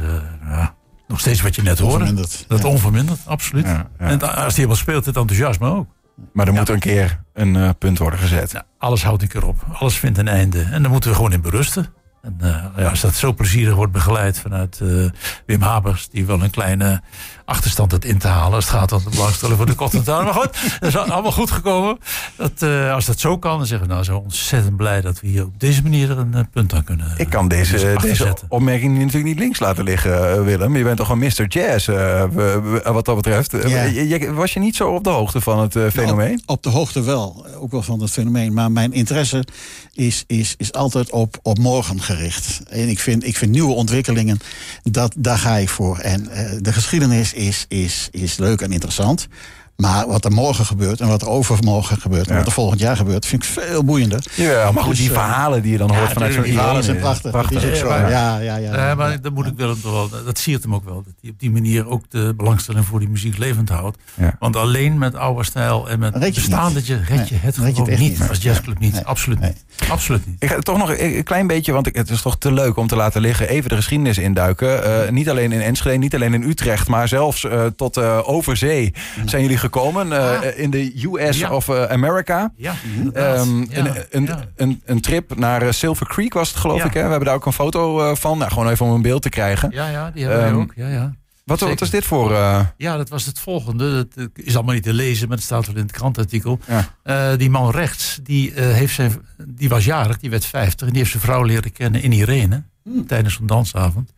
ja, 0.46 0.76
nog 1.08 1.20
steeds 1.20 1.42
wat 1.42 1.56
je 1.56 1.62
net 1.62 1.80
hoorde. 1.80 2.14
Dat 2.14 2.46
Ja. 2.48 2.68
onverminderd, 2.68 3.20
absoluut. 3.26 3.66
En 3.98 4.22
als 4.22 4.36
hij 4.36 4.52
helemaal 4.56 4.76
speelt, 4.76 5.06
het 5.06 5.18
enthousiasme 5.18 5.70
ook. 5.70 5.88
Maar 6.34 6.48
er 6.48 6.54
moet 6.54 6.70
een 6.70 6.80
keer 6.80 7.24
een 7.34 7.78
punt 7.78 7.98
worden 7.98 8.20
gezet. 8.20 8.64
Alles 8.78 9.04
houdt 9.04 9.22
een 9.22 9.28
keer 9.28 9.46
op. 9.48 9.66
Alles 9.74 9.96
vindt 9.98 10.18
een 10.18 10.28
einde. 10.28 10.62
En 10.62 10.82
daar 10.82 10.92
moeten 10.92 11.10
we 11.10 11.16
gewoon 11.16 11.32
in 11.34 11.42
berusten. 11.42 11.94
En 12.24 12.38
eh, 12.40 12.84
ja, 12.84 12.90
als 12.90 13.02
dat 13.02 13.16
zo 13.16 13.34
plezierig 13.34 13.76
wordt 13.76 13.92
begeleid 13.92 14.40
vanuit 14.40 14.80
eh, 14.82 14.88
Wim 15.46 15.62
Habers, 15.62 16.10
die 16.10 16.26
wel 16.26 16.42
een 16.42 16.50
kleine 16.50 17.02
achterstand 17.46 17.92
had 17.92 18.06
in 18.06 18.18
te 18.18 18.28
halen. 18.28 18.54
Als 18.54 18.66
het 18.66 18.74
gaat 18.74 18.92
om 18.92 19.04
de 19.04 19.10
belangstelling 19.10 19.58
voor 19.58 19.66
de 19.66 19.76
Cotton 19.76 20.04
Maar 20.06 20.34
goed, 20.34 20.78
dat 20.80 20.90
is 20.90 20.98
allemaal 20.98 21.32
goed 21.32 21.52
gekomen. 21.52 21.98
Dat, 22.36 22.62
eh, 22.62 22.94
als 22.94 23.06
dat 23.06 23.20
zo 23.20 23.38
kan, 23.38 23.58
dan 23.58 23.68
zeggen 23.68 23.88
we 23.88 23.94
nou 23.94 24.06
zo 24.06 24.18
ontzettend 24.18 24.76
blij 24.76 25.02
dat 25.02 25.20
we 25.20 25.28
hier 25.28 25.46
op 25.46 25.60
deze 25.60 25.84
manier 25.84 26.12
er 26.12 26.18
een 26.18 26.50
punt 26.50 26.74
aan 26.74 26.84
kunnen 26.84 27.14
Ik 27.18 27.30
kan 27.30 27.48
deze, 27.48 27.96
deze 28.02 28.36
opmerking 28.48 28.98
natuurlijk 28.98 29.26
niet 29.26 29.40
links 29.40 29.60
laten 29.60 29.84
liggen, 29.84 30.44
Willem. 30.44 30.78
Je 30.78 30.84
bent 30.84 30.98
toch 30.98 31.10
een 31.10 31.20
Mr. 31.20 31.46
Jazz 31.48 31.90
eh, 31.90 32.24
wat 32.84 33.06
dat 33.06 33.16
betreft. 33.16 33.52
Was 34.34 34.54
je 34.54 34.60
niet 34.60 34.76
zo 34.76 34.90
op 34.90 35.04
de 35.04 35.10
hoogte 35.10 35.42
van 35.42 35.60
het 35.60 35.76
eh, 35.76 35.90
fenomeen? 35.90 36.42
Op, 36.46 36.50
op 36.56 36.64
de 36.64 36.70
hoogte 36.70 37.02
wel, 37.02 37.46
ook 37.58 37.72
wel 37.72 37.82
van 37.82 38.02
het 38.02 38.12
fenomeen. 38.12 38.54
Maar 38.54 38.72
mijn 38.72 38.94
interesse 38.94 39.46
is, 39.94 40.24
is, 40.28 40.56
is 40.58 40.74
altijd 40.74 41.12
op, 41.12 41.40
op 41.42 41.58
morgen 41.58 42.00
En 42.70 42.90
ik 42.90 43.00
vind, 43.00 43.26
ik 43.26 43.38
vind 43.38 43.52
nieuwe 43.52 43.74
ontwikkelingen, 43.74 44.40
dat, 44.84 45.14
daar 45.18 45.38
ga 45.38 45.56
ik 45.56 45.70
voor. 45.70 45.98
En 45.98 46.30
eh, 46.30 46.52
de 46.62 46.74
geschiedenis 46.74 47.34
is, 47.34 47.66
is, 47.68 48.08
is 48.12 48.38
leuk 48.38 48.62
en 48.62 48.72
interessant. 48.72 49.28
Maar 49.78 50.08
wat 50.08 50.26
er 50.26 50.32
morgen 50.32 50.66
gebeurt 50.66 51.02
en 51.02 51.08
wat 51.08 51.22
er 51.22 51.28
overmorgen 51.30 51.98
gebeurt... 52.02 52.26
en 52.28 52.32
Ja. 52.32 52.38
wat 52.38 52.48
er 52.48 52.54
volgend 52.54 52.80
jaar 52.80 52.98
gebeurt, 52.98 53.26
vind 53.26 53.44
ik 53.44 53.50
veel 53.50 53.84
boeiender. 53.84 54.24
Ja, 54.36 54.72
maar 54.72 54.84
goed, 54.84 54.92
Dus, 54.92 55.00
die 55.00 55.10
eh, 55.10 55.16
verhalen 55.16 55.62
die 55.62 55.72
je 55.72 55.78
dan 55.78 55.96
hoort 55.96 56.12
vanuit 56.12 56.34
zo'n 56.34 56.44
Die 56.44 56.54
verhalen 56.54 56.84
zijn 56.84 56.98
Irene, 56.98 57.14
prachtig. 57.32 57.32
Dat 57.52 57.64
is 57.64 57.70
ook 57.70 57.76
zo. 57.76 57.88
Ja, 57.88 58.02
maar- 58.02 58.10
Ja, 58.12 58.38
ja, 58.40 58.56
ja. 58.56 58.90
Eh, 58.90 58.98
maar 58.98 59.22
dan 59.22 59.34
moet 59.34 59.46
ik 59.46 59.58
toch 59.58 59.82
wel, 59.84 60.10
dat 60.26 60.38
siert 60.38 60.64
hem 60.64 60.76
ook 60.76 60.86
wel. 60.86 60.94
Dat 60.96 61.14
hij 61.22 61.30
op 61.30 61.40
die 61.40 61.52
manier 61.52 61.88
ook 61.88 62.04
de 62.10 62.34
belangstelling 62.38 62.86
voor 62.86 63.00
die 63.00 63.10
muziek 63.10 63.38
levend 63.38 63.70
houdt. 63.70 63.98
Ja. 64.14 64.36
Want 64.40 64.56
alleen 64.56 64.98
met 64.98 65.16
oude 65.16 65.44
stijl 65.44 65.90
en 65.90 66.00
met 66.00 66.16
Red 66.16 66.36
je 66.36 66.42
bestaandetje 66.42 66.96
red 67.08 67.30
je 67.30 67.36
het 67.36 67.44
red 67.44 67.56
je 67.56 67.62
het 67.62 67.76
gewoon 67.76 67.90
echt 67.90 68.00
niet. 68.00 68.30
Als 68.30 68.42
jazzclub 68.42 68.80
niet. 68.80 68.94
Nee. 68.94 69.06
Absoluut 69.06 69.40
Nee. 69.40 69.50
niet. 69.80 69.90
Absoluut 69.90 70.26
niet. 70.28 70.36
Ik 70.40 70.50
ga 70.50 70.60
toch 70.60 70.78
nog 70.78 70.94
een 70.98 71.24
klein 71.24 71.48
beetje, 71.48 71.72
want 71.72 71.88
ik- 71.88 71.96
het 71.96 72.10
is 72.10 72.22
toch 72.22 72.38
te 72.38 72.52
leuk 72.52 72.78
om 72.78 72.88
te 72.88 72.96
laten 72.96 73.22
liggen. 73.22 73.50
Even 73.50 73.70
de 73.70 73.76
geschiedenis 73.76 74.18
induiken. 74.18 74.84
Eh, 75.06 75.12
niet 75.12 75.30
alleen 75.30 75.52
in 75.52 75.62
Enschede, 75.62 75.98
niet 75.98 76.16
alleen 76.16 76.34
in 76.34 76.44
Utrecht, 76.44 76.88
maar 76.88 77.08
zelfs 77.08 77.44
eh, 77.46 77.66
tot 77.76 77.98
eh, 77.98 78.20
overzee 78.24 78.94
zijn 79.26 79.42
jullie 79.42 79.58
gekomen. 79.64 80.12
eh, 80.12 80.22
Ah. 80.40 80.58
In 80.58 80.70
de 80.70 81.08
US 81.12 81.38
Ja. 81.40 81.52
of 81.56 81.70
eh, 81.70 81.84
America. 81.84 82.52
Ja. 82.56 82.74
Ehm, 83.14 83.58
Ja, 83.58 83.66
een, 83.70 83.96
een, 84.10 84.30
een, 84.56 84.82
een 84.86 85.02
trip 85.02 85.36
naar 85.38 85.62
eh, 85.62 85.72
Silver 85.72 86.08
Creek 86.08 86.34
was 86.34 86.50
het 86.50 86.58
geloof 86.58 86.84
ik. 86.84 86.94
Hè? 86.94 87.02
We 87.04 87.10
hebben 87.10 87.26
daar 87.26 87.36
ook 87.36 87.46
een 87.46 87.54
foto 87.54 88.16
van. 88.16 88.38
Nou, 88.38 88.52
gewoon 88.52 88.70
even 88.70 88.86
om 88.86 88.92
een 88.92 89.02
beeld 89.02 89.22
te 89.22 89.30
krijgen. 89.30 89.72
Ja, 89.72 89.88
ja, 89.90 90.12
die 90.12 90.24
hebben 90.26 90.44
Ehm, 90.44 90.54
wij 90.54 90.64
ook. 90.64 90.74
Ja, 90.76 90.88
ja. 90.90 91.14
Wat, 91.46 91.60
wat 91.60 91.70
zeker. 91.70 91.86
is 91.86 91.92
dit 91.92 92.06
voor... 92.06 92.32
ja, 92.78 92.98
dat 92.98 93.10
was 93.10 93.26
het 93.26 93.40
volgende. 93.40 94.08
Dat 94.16 94.30
is 94.34 94.56
allemaal 94.56 94.74
niet 94.74 94.84
te 94.84 94.94
lezen, 94.94 95.28
maar 95.28 95.38
het 95.38 95.46
staat 95.46 95.66
wel 95.68 95.76
in 95.76 95.82
het 95.82 95.92
krantartikel. 95.92 96.60
Ja. 97.04 97.36
Die 97.36 97.50
man 97.50 97.72
rechts, 97.72 98.20
die, 98.24 98.52
heeft 98.56 98.94
zijn, 98.94 99.22
die 99.48 99.70
was 99.70 99.86
jarig, 99.86 100.18
die 100.20 100.30
werd 100.30 100.46
50. 100.46 100.80
En 100.88 100.88
die 100.88 100.98
heeft 100.98 101.12
zijn 101.12 101.24
vrouw 101.24 101.44
leren 101.44 101.72
kennen 101.72 102.02
in 102.02 102.12
Irene. 102.12 102.64
Tijdens 103.08 103.38
een 103.40 103.48
dansavond. 103.48 104.14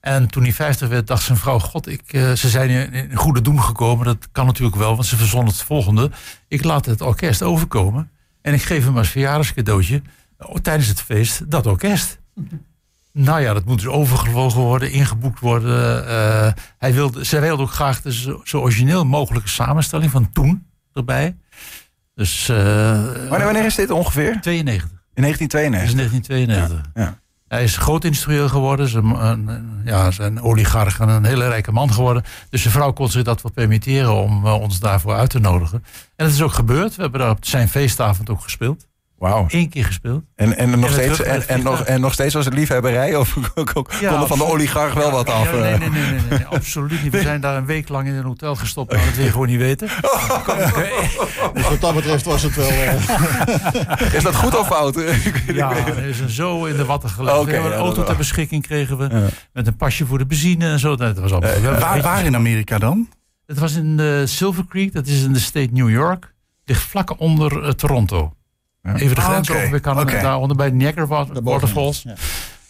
En 0.00 0.28
toen 0.28 0.42
hij 0.42 0.52
50 0.52 0.88
werd, 0.88 1.06
dacht 1.06 1.22
zijn 1.22 1.38
vrouw: 1.38 1.58
God, 1.58 1.88
ik, 1.88 2.02
eh, 2.12 2.32
ze 2.32 2.48
zijn 2.48 2.92
in 2.92 3.14
goede 3.16 3.40
doen 3.40 3.62
gekomen. 3.62 4.04
Dat 4.04 4.28
kan 4.32 4.46
natuurlijk 4.46 4.76
wel, 4.76 4.94
want 4.94 5.06
ze 5.06 5.16
verzon 5.16 5.46
het 5.46 5.62
volgende. 5.62 6.10
Ik 6.48 6.64
laat 6.64 6.86
het 6.86 7.00
orkest 7.00 7.42
overkomen. 7.42 8.10
En 8.42 8.54
ik 8.54 8.62
geef 8.62 8.84
hem 8.84 8.96
als 8.96 9.08
verjaardagscadeautje 9.08 10.02
oh, 10.38 10.54
tijdens 10.56 10.88
het 10.88 11.00
feest 11.00 11.50
dat 11.50 11.66
orkest. 11.66 12.18
Nou 13.12 13.40
ja, 13.40 13.52
dat 13.54 13.64
moet 13.64 13.78
dus 13.78 13.86
overgevlogen 13.86 14.60
worden, 14.60 14.92
ingeboekt 14.92 15.40
worden. 15.40 16.08
Eh, 16.08 16.52
hij 16.78 16.94
wilde, 16.94 17.24
zij 17.24 17.40
wilde 17.40 17.62
ook 17.62 17.70
graag 17.70 18.02
de 18.02 18.12
zo, 18.12 18.40
zo 18.44 18.60
origineel 18.60 19.04
mogelijke 19.04 19.48
samenstelling 19.48 20.10
van 20.10 20.32
toen 20.32 20.66
erbij. 20.92 21.36
Dus. 22.14 22.48
eh, 22.48 22.56
wanneer, 23.02 23.44
wanneer 23.44 23.64
is 23.64 23.74
dit 23.74 23.90
ongeveer? 23.90 24.40
92. 24.40 24.90
In 25.14 25.22
Dat 25.22 25.34
is 25.34 25.38
1992. 25.38 25.94
1992. 25.94 26.90
Ja. 26.94 27.20
Hij 27.48 27.62
is 27.62 27.76
groot 27.76 28.04
instructeur 28.04 28.48
geworden. 28.48 28.88
Zijn, 28.88 29.82
ja, 29.84 30.10
zijn 30.10 30.42
oligarch 30.42 31.00
en 31.00 31.08
een 31.08 31.24
hele 31.24 31.48
rijke 31.48 31.72
man 31.72 31.92
geworden. 31.92 32.24
Dus 32.50 32.62
zijn 32.62 32.74
vrouw 32.74 32.92
kon 32.92 33.08
zich 33.08 33.22
dat 33.22 33.42
wel 33.42 33.52
permitteren 33.52 34.14
om 34.14 34.46
eh, 34.46 34.60
ons 34.60 34.80
daarvoor 34.80 35.14
uit 35.14 35.30
te 35.30 35.38
nodigen. 35.38 35.84
En 36.16 36.24
dat 36.24 36.34
is 36.34 36.42
ook 36.42 36.52
gebeurd. 36.52 36.96
We 36.96 37.02
hebben 37.02 37.20
daar 37.20 37.30
op 37.30 37.44
zijn 37.44 37.68
feestavond 37.68 38.30
ook 38.30 38.40
gespeeld. 38.40 38.86
Wauw. 39.18 39.44
Eén 39.48 39.68
keer 39.68 39.84
gespeeld. 39.84 40.22
En, 40.34 40.56
en, 40.56 40.80
nog 40.80 40.90
steeds, 40.90 41.22
en, 41.22 41.48
en, 41.48 41.62
nog, 41.62 41.80
en 41.82 42.00
nog 42.00 42.12
steeds 42.12 42.34
was 42.34 42.44
het 42.44 42.54
liefhebberij? 42.54 43.16
Of 43.16 43.36
konden 43.72 44.26
van 44.26 44.38
de 44.38 44.44
oligarch 44.44 44.94
wel 44.94 45.10
wat 45.10 45.30
af? 45.30 45.44
Ja, 45.52 45.58
nee, 45.58 45.72
eh? 45.72 45.78
nee, 45.80 45.88
nee, 45.90 46.10
nee, 46.10 46.20
nee, 46.30 46.44
absoluut 46.46 47.02
niet. 47.02 47.12
We 47.12 47.20
zijn 47.20 47.40
daar 47.40 47.56
een 47.56 47.66
week 47.66 47.88
lang 47.88 48.06
in 48.08 48.14
een 48.14 48.24
hotel 48.24 48.54
gestopt. 48.56 48.92
Maar 48.92 49.04
dat 49.04 49.14
wil 49.14 49.24
je 49.24 49.30
gewoon 49.30 49.46
niet 49.46 49.58
weten. 49.58 49.88
Dus 51.54 51.68
wat 51.68 51.80
dat 51.80 51.94
betreft 51.94 52.24
was 52.24 52.42
het 52.42 52.54
wel... 52.54 52.68
eh, 52.68 54.14
Is 54.14 54.22
dat 54.22 54.34
goed 54.34 54.58
of 54.58 54.66
fout? 54.66 54.94
Ja, 55.46 55.76
er 55.76 56.04
is 56.04 56.20
een 56.20 56.28
zo 56.28 56.64
in 56.64 56.76
de 56.76 56.84
watten 56.84 57.10
gelegd. 57.10 57.44
We 57.44 57.50
ja, 57.52 57.58
een 57.64 57.72
auto 57.72 58.04
ter 58.04 58.16
beschikking 58.16 58.62
kregen 58.62 58.98
we. 58.98 59.08
Ja. 59.10 59.26
Met 59.52 59.66
een 59.66 59.76
pasje 59.76 60.06
voor 60.06 60.18
de 60.18 60.26
benzine 60.26 60.68
en 60.70 60.78
zo. 60.78 60.96
Dat 60.96 61.18
was 61.18 61.30
allemaal. 61.32 61.50
Eh, 61.50 61.80
Waar, 61.80 62.00
waar 62.02 62.24
in 62.24 62.34
Amerika 62.34 62.78
dan? 62.78 63.08
Het 63.46 63.58
was 63.58 63.74
in 63.74 64.00
eh, 64.00 64.06
Silver 64.24 64.66
Creek, 64.68 64.92
dat 64.92 65.06
is 65.06 65.22
in 65.22 65.32
de 65.32 65.38
state 65.38 65.68
New 65.72 65.90
York. 65.90 66.34
Ligt 66.64 66.82
vlak 66.82 67.20
onder 67.20 67.62
eh, 67.64 67.70
Toronto. 67.70 68.32
Ja. 68.82 68.94
Even 68.94 69.14
de 69.14 69.20
Ah, 69.20 69.28
grens 69.28 69.50
over 69.50 69.70
bij 69.70 69.80
Canada, 69.80 70.12
oké. 70.12 70.22
daaronder 70.22 70.56
bij 70.56 70.68
de 70.70 70.74
Niagara. 70.76 71.26
Waterfalls. 71.42 72.02
Ja. 72.02 72.14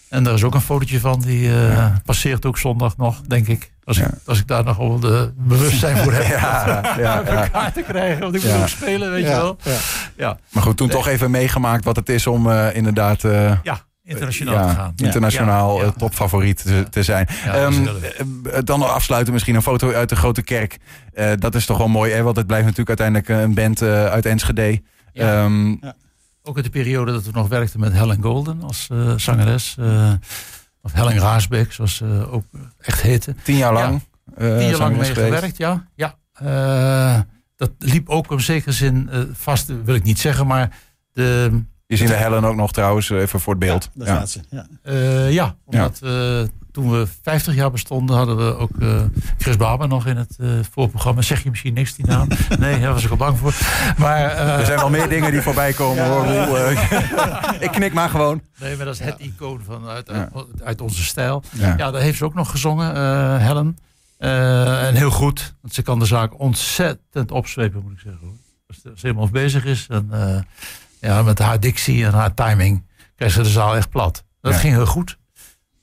En 0.08 0.22
daar 0.24 0.34
is 0.34 0.44
ook 0.44 0.54
een 0.54 0.60
fotootje 0.60 1.00
van, 1.00 1.20
die 1.20 1.52
eh, 1.52 1.86
passeert 2.04 2.46
ook 2.46 2.58
zondag 2.58 2.96
nog, 2.96 3.20
denk 3.20 3.46
ik. 3.48 3.72
Als, 3.84 3.96
Ja. 3.96 4.04
ik, 4.06 4.12
als 4.26 4.38
ik 4.38 4.46
daar 4.46 4.64
nog 4.64 4.76
wel 4.76 4.98
de 5.00 5.32
bewustzijn 5.36 5.96
voor 5.96 6.12
heb. 6.12 6.26
Ja, 6.40 6.94
ja, 6.98 7.24
elkaar 7.42 7.72
te 7.72 7.82
krijgen, 7.82 8.20
want 8.20 8.34
ik 8.34 8.42
moet 8.42 8.50
Ja. 8.50 8.60
ook 8.60 8.68
spelen, 8.68 9.10
weet 9.10 9.22
je 9.22 9.28
wel. 9.28 9.56
ja. 9.62 9.76
Ja, 10.16 10.38
Maar 10.50 10.62
goed, 10.62 10.76
toen 10.76 10.88
toch 10.88 11.06
even 11.08 11.30
meegemaakt 11.30 11.84
wat 11.84 11.96
het 11.96 12.08
is 12.08 12.26
om 12.26 12.50
eh, 12.50 12.76
inderdaad 12.76 13.24
eh, 13.24 13.52
ja 13.62 13.86
internationaal 14.04 14.54
ja, 14.54 14.68
te 14.68 14.74
gaan. 14.74 14.92
internationaal 14.96 15.78
Ja, 15.78 15.84
ja. 15.84 15.90
topfavoriet 15.90 16.62
te, 16.64 16.86
te 16.90 17.02
zijn. 17.02 17.26
Ehm, 17.46 17.86
eh, 17.86 18.58
dan 18.64 18.78
nog 18.78 18.90
afsluiten 18.92 19.32
misschien 19.32 19.54
een 19.54 19.62
foto 19.62 19.92
uit 19.92 20.08
de 20.08 20.16
Grote 20.16 20.42
Kerk. 20.42 20.78
Eh, 21.14 21.30
dat 21.38 21.54
is 21.54 21.66
toch 21.66 21.78
wel 21.78 21.88
mooi, 21.88 22.12
hè? 22.12 22.22
want 22.22 22.36
het 22.36 22.46
blijft 22.46 22.66
natuurlijk 22.66 23.00
uiteindelijk 23.00 23.42
een 23.44 23.54
band 23.54 23.82
eh, 23.82 24.04
uit 24.06 24.26
Enschede. 24.26 24.82
Ja. 25.12 25.44
Ehm, 25.44 25.76
Ook 26.42 26.56
in 26.56 26.62
de 26.62 26.70
periode 26.70 27.12
dat 27.12 27.24
we 27.24 27.30
nog 27.32 27.48
werkten 27.48 27.80
met 27.80 27.92
Helen 27.92 28.22
Golden 28.22 28.62
als 28.62 28.88
eh, 28.92 29.12
zangeres. 29.16 29.76
eh, 29.78 30.12
of 30.82 30.92
Helen 30.92 31.18
Raasbeek, 31.18 31.72
zoals 31.72 31.96
ze 31.96 32.26
ook 32.30 32.44
echt 32.80 33.00
heette. 33.02 33.34
tien 33.42 33.56
jaar 33.56 33.72
lang. 33.72 34.00
eh, 34.36 34.56
Tien 34.58 34.68
jaar 34.68 34.78
lang 34.78 34.96
mee 34.96 35.04
geweest. 35.14 35.34
gewerkt, 35.34 35.56
ja. 35.56 35.86
ja. 35.94 36.14
Eh, 36.32 37.20
dat 37.56 37.70
liep 37.78 38.08
ook 38.08 38.30
in 38.32 38.40
zekere 38.40 38.72
zin 38.72 39.08
eh, 39.10 39.20
vast, 39.32 39.72
wil 39.84 39.94
ik 39.94 40.02
niet 40.02 40.18
zeggen, 40.18 40.46
maar 40.46 40.76
de, 41.12 41.60
Je 41.86 41.96
ziet 41.96 42.08
de 42.08 42.14
Helen 42.14 42.44
ook 42.44 42.56
nog 42.56 42.72
trouwens, 42.72 43.10
eh, 43.10 43.18
even 43.20 43.40
voor 43.40 43.52
het 43.54 43.62
beeld. 43.62 43.90
Daar 43.94 44.08
Ja. 44.08 44.14
staat 44.14 44.30
ze. 44.30 44.40
Ja. 44.50 44.66
eh, 44.82 45.32
ja, 45.32 45.56
omdat 45.64 45.98
we 45.98 46.48
toen 46.72 46.90
we 46.90 47.06
50 47.22 47.54
jaar 47.54 47.70
bestonden, 47.70 48.16
hadden 48.16 48.36
we 48.36 48.56
ook 48.56 48.70
eh, 48.80 49.00
Chris 49.38 49.56
Baber 49.56 49.88
nog 49.88 50.06
in 50.06 50.16
het 50.16 50.36
eh, 50.40 50.48
voorprogramma. 50.70 51.22
Zeg 51.22 51.42
je 51.42 51.50
misschien 51.50 51.74
niks 51.74 51.94
die 51.94 52.06
naam? 52.06 52.28
Nee, 52.58 52.80
daar 52.80 52.92
was 52.92 53.04
ik 53.04 53.10
al 53.10 53.16
bang 53.16 53.38
voor. 53.38 53.54
Maar, 53.98 54.24
eh, 54.30 54.58
Er 54.58 54.66
zijn 54.66 54.78
wel 54.78 54.90
meer 54.90 55.08
dingen 55.08 55.30
die 55.30 55.40
voorbij 55.42 55.72
komen 55.72 56.06
hoor. 56.06 56.26
Ik 57.60 57.70
knik 57.70 57.92
maar 57.92 58.08
gewoon. 58.10 58.42
nee, 58.60 58.76
maar 58.76 58.84
dat 58.84 58.94
is 58.94 59.00
het 59.00 59.18
icoon 59.18 59.60
van 59.64 59.86
uit, 59.86 60.08
Ja. 60.08 60.14
uit, 60.34 60.62
uit 60.62 60.80
onze 60.80 61.04
stijl. 61.04 61.42
Ja. 61.52 61.74
Ja, 61.76 61.90
daar 61.90 62.00
heeft 62.02 62.18
ze 62.18 62.24
ook 62.24 62.34
nog 62.34 62.50
gezongen, 62.50 62.94
eh, 62.94 63.36
Helen. 63.46 63.78
Eh, 64.18 64.86
en 64.86 64.94
heel 64.94 65.10
goed, 65.10 65.54
want 65.60 65.74
ze 65.74 65.82
kan 65.82 65.98
de 65.98 66.04
zaak 66.04 66.40
ontzettend 66.40 67.30
opzwepen, 67.30 67.82
moet 67.82 67.92
ik 67.92 67.98
zeggen. 67.98 68.20
Hoor. 68.22 68.36
Als 68.68 68.80
ze- 68.82 68.92
helemaal 69.06 69.28
bezig 69.28 69.64
is, 69.64 69.86
en, 69.88 70.08
eh, 70.10 70.38
ja, 71.00 71.22
met 71.22 71.38
haar 71.38 71.60
dictie 71.60 72.04
en 72.04 72.12
haar 72.12 72.34
timing, 72.34 72.86
krijgt 73.16 73.34
ze 73.34 73.42
de 73.42 73.48
zaal 73.48 73.76
echt 73.76 73.90
plat. 73.90 74.24
Dat 74.40 74.52
Ja. 74.52 74.58
ging 74.58 74.74
heel 74.74 74.86
goed. 74.86 75.18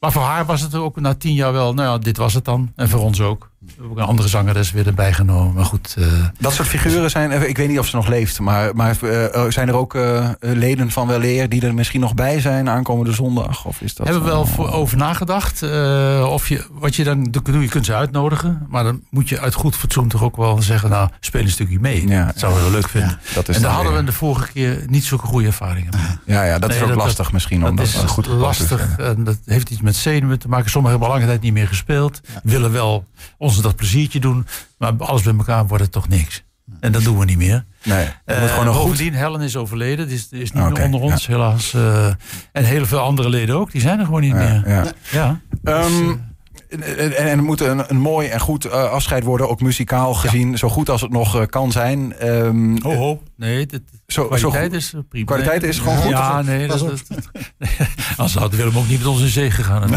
Maar 0.05 0.13
voor 0.13 0.23
haar 0.23 0.45
was 0.45 0.61
het 0.61 0.75
ook 0.75 0.99
na 0.99 1.15
tien 1.15 1.33
jaar 1.33 1.53
wel, 1.53 1.73
nou 1.73 1.89
ja, 1.89 1.97
dit 1.97 2.17
was 2.17 2.33
het 2.33 2.45
dan. 2.45 2.71
En 2.75 2.89
voor 2.89 2.99
ons 2.99 3.21
ook. 3.21 3.51
We 3.65 3.71
hebben 3.81 3.91
ook 3.91 3.97
een 3.97 4.03
andere 4.09 4.27
zangeres 4.27 4.71
weer 4.71 4.87
erbij 4.87 5.13
genomen. 5.13 5.53
Maar 5.53 5.65
goed. 5.65 5.95
eh, 5.97 6.05
Dat 6.39 6.53
soort 6.53 6.67
figuren 6.67 7.09
zijn, 7.09 7.31
eh, 7.31 7.47
ik 7.49 7.57
weet 7.57 7.67
niet 7.69 7.79
of 7.79 7.87
ze 7.87 7.95
nog 7.95 8.07
leeft, 8.07 8.39
maar, 8.39 8.75
maar 8.75 9.01
eh, 9.01 9.43
zijn 9.49 9.67
er 9.67 9.75
ook 9.75 9.97
leden 10.39 10.91
van 10.91 11.07
Weleer 11.07 11.49
die 11.49 11.61
er 11.65 11.73
misschien 11.73 11.99
nog 12.01 12.13
bij 12.13 12.41
zijn 12.41 12.69
aankomende 12.69 13.11
zondag? 13.11 13.65
Of 13.65 13.81
is 13.81 13.95
dat 13.95 14.07
hebben 14.07 14.23
we 14.25 14.29
wel 14.29 14.45
voor, 14.45 14.71
over 14.71 14.97
nagedacht. 14.97 15.63
of 16.23 16.47
je, 16.49 16.65
wat 16.71 16.95
je 16.95 17.03
dan 17.03 17.27
je 17.43 17.67
kunt 17.69 17.85
ze 17.85 17.93
uitnodigen. 17.95 18.65
Maar 18.69 18.83
dan 18.83 19.01
moet 19.09 19.29
je 19.29 19.39
uit 19.39 19.53
goed 19.53 19.75
fatsoen 19.75 20.07
toch 20.07 20.23
ook 20.23 20.35
wel 20.37 20.61
zeggen, 20.61 20.89
nou, 20.89 21.09
speel 21.19 21.41
een 21.41 21.49
stukje 21.49 21.79
mee. 21.79 22.07
Ja. 22.07 22.25
dat 22.25 22.39
zouden 22.39 22.63
we 22.63 22.69
wel 22.69 22.79
leuk 22.79 22.89
vinden. 22.89 23.09
Ja, 23.09 23.33
Dat 23.33 23.49
is 23.49 23.55
en 23.55 23.61
daar 23.61 23.71
dan 23.71 23.81
hadden 23.81 23.99
we 23.99 24.03
de 24.05 24.17
vorige 24.17 24.51
keer 24.51 24.83
niet 24.87 25.03
zulke 25.03 25.25
goede 25.25 25.47
ervaringen 25.47 25.93
mee. 25.95 26.35
Ja, 26.35 26.43
ja, 26.43 26.59
dat 26.59 26.69
Nee, 26.69 26.77
is 26.77 26.83
ook 26.83 26.89
dat- 26.89 26.97
lastig 26.97 27.31
misschien. 27.31 27.57
om 27.67 27.75
Dat 27.75 27.85
dat 27.93 28.03
is 28.03 28.09
goed 28.11 28.27
lastig. 28.27 28.97
En 28.97 29.23
dat 29.23 29.37
heeft 29.45 29.69
iets 29.69 29.81
met 29.81 29.95
zenuwen 29.95 30.39
te 30.39 30.47
maken. 30.47 30.69
Sommigen 30.69 30.89
hebben 30.99 31.07
al 31.15 31.19
lange 31.21 31.31
tijd 31.31 31.41
niet 31.43 31.53
meer 31.53 31.67
gespeeld. 31.67 32.21
Willen 32.43 32.71
wel 32.71 33.05
ons 33.37 33.54
dat 33.61 33.75
pleziertje 33.75 34.19
doen. 34.19 34.45
Maar 34.77 34.93
alles 34.97 35.21
bij 35.21 35.33
elkaar 35.37 35.67
wordt 35.67 35.83
het 35.83 35.91
toch 35.91 36.07
niks. 36.07 36.43
En 36.79 36.91
dat 36.91 37.03
doen 37.03 37.17
we 37.19 37.25
niet 37.25 37.37
meer. 37.37 37.65
Nee, 37.83 38.07
Eh, 38.25 38.43
gewoon 38.43 38.65
nog 38.65 38.75
goed. 38.75 38.83
bovendien, 38.89 39.13
Helen 39.13 39.41
is 39.41 39.55
overleden. 39.55 40.07
Die 40.07 40.15
is, 40.15 40.29
die 40.29 40.41
is 40.41 40.51
niet 40.51 40.63
meer 40.69 40.83
onder 40.83 41.01
ons, 41.01 41.27
helaas. 41.27 41.73
Eh, 41.73 42.05
en 42.51 42.63
heel 42.63 42.85
veel 42.85 42.99
andere 42.99 43.29
leden 43.29 43.55
ook. 43.55 43.71
Die 43.71 43.81
zijn 43.81 43.99
er 43.99 44.05
gewoon 44.05 44.21
niet 44.21 44.31
Ja, 44.33 44.37
meer. 44.37 44.63
ja. 44.69 44.85
Ja. 45.11 45.39
Ehm, 45.63 45.83
en, 46.09 46.34
en, 46.69 47.17
en 47.17 47.27
het 47.27 47.41
moet 47.41 47.61
een, 47.61 47.83
een 47.87 47.99
mooi 47.99 48.27
en 48.27 48.39
goed 48.39 48.65
eh, 48.65 48.91
afscheid 48.91 49.23
worden, 49.23 49.49
ook 49.49 49.61
muzikaal 49.61 50.13
gezien, 50.13 50.57
zo 50.57 50.69
goed 50.69 50.89
als 50.89 51.01
het 51.01 51.11
nog 51.11 51.39
eh, 51.39 51.45
kan 51.49 51.71
zijn. 51.71 52.13
Ehm, 52.17 52.81
Ho, 52.81 52.93
ho. 52.93 53.21
Nee, 53.35 53.65
de 53.65 53.81
Zo, 54.07 54.21
zo 54.21 54.27
kwaliteit 54.27 54.63
goed. 54.65 54.73
is 54.73 54.93
eh, 54.93 54.99
prima. 55.09 55.25
kwaliteit 55.25 55.63
is 55.63 55.79
gewoon 55.79 55.97
goed. 55.97 56.09
Ja, 56.09 56.41
nee. 56.41 56.67
Dat, 56.67 56.79
dat, 56.79 57.01
anders 58.17 58.35
had 58.35 58.55
Willem 58.55 58.77
ook 58.77 58.87
niet 58.87 58.97
met 58.97 59.07
ons 59.07 59.21
in 59.21 59.27
zee 59.27 59.51
gegaan. 59.51 59.89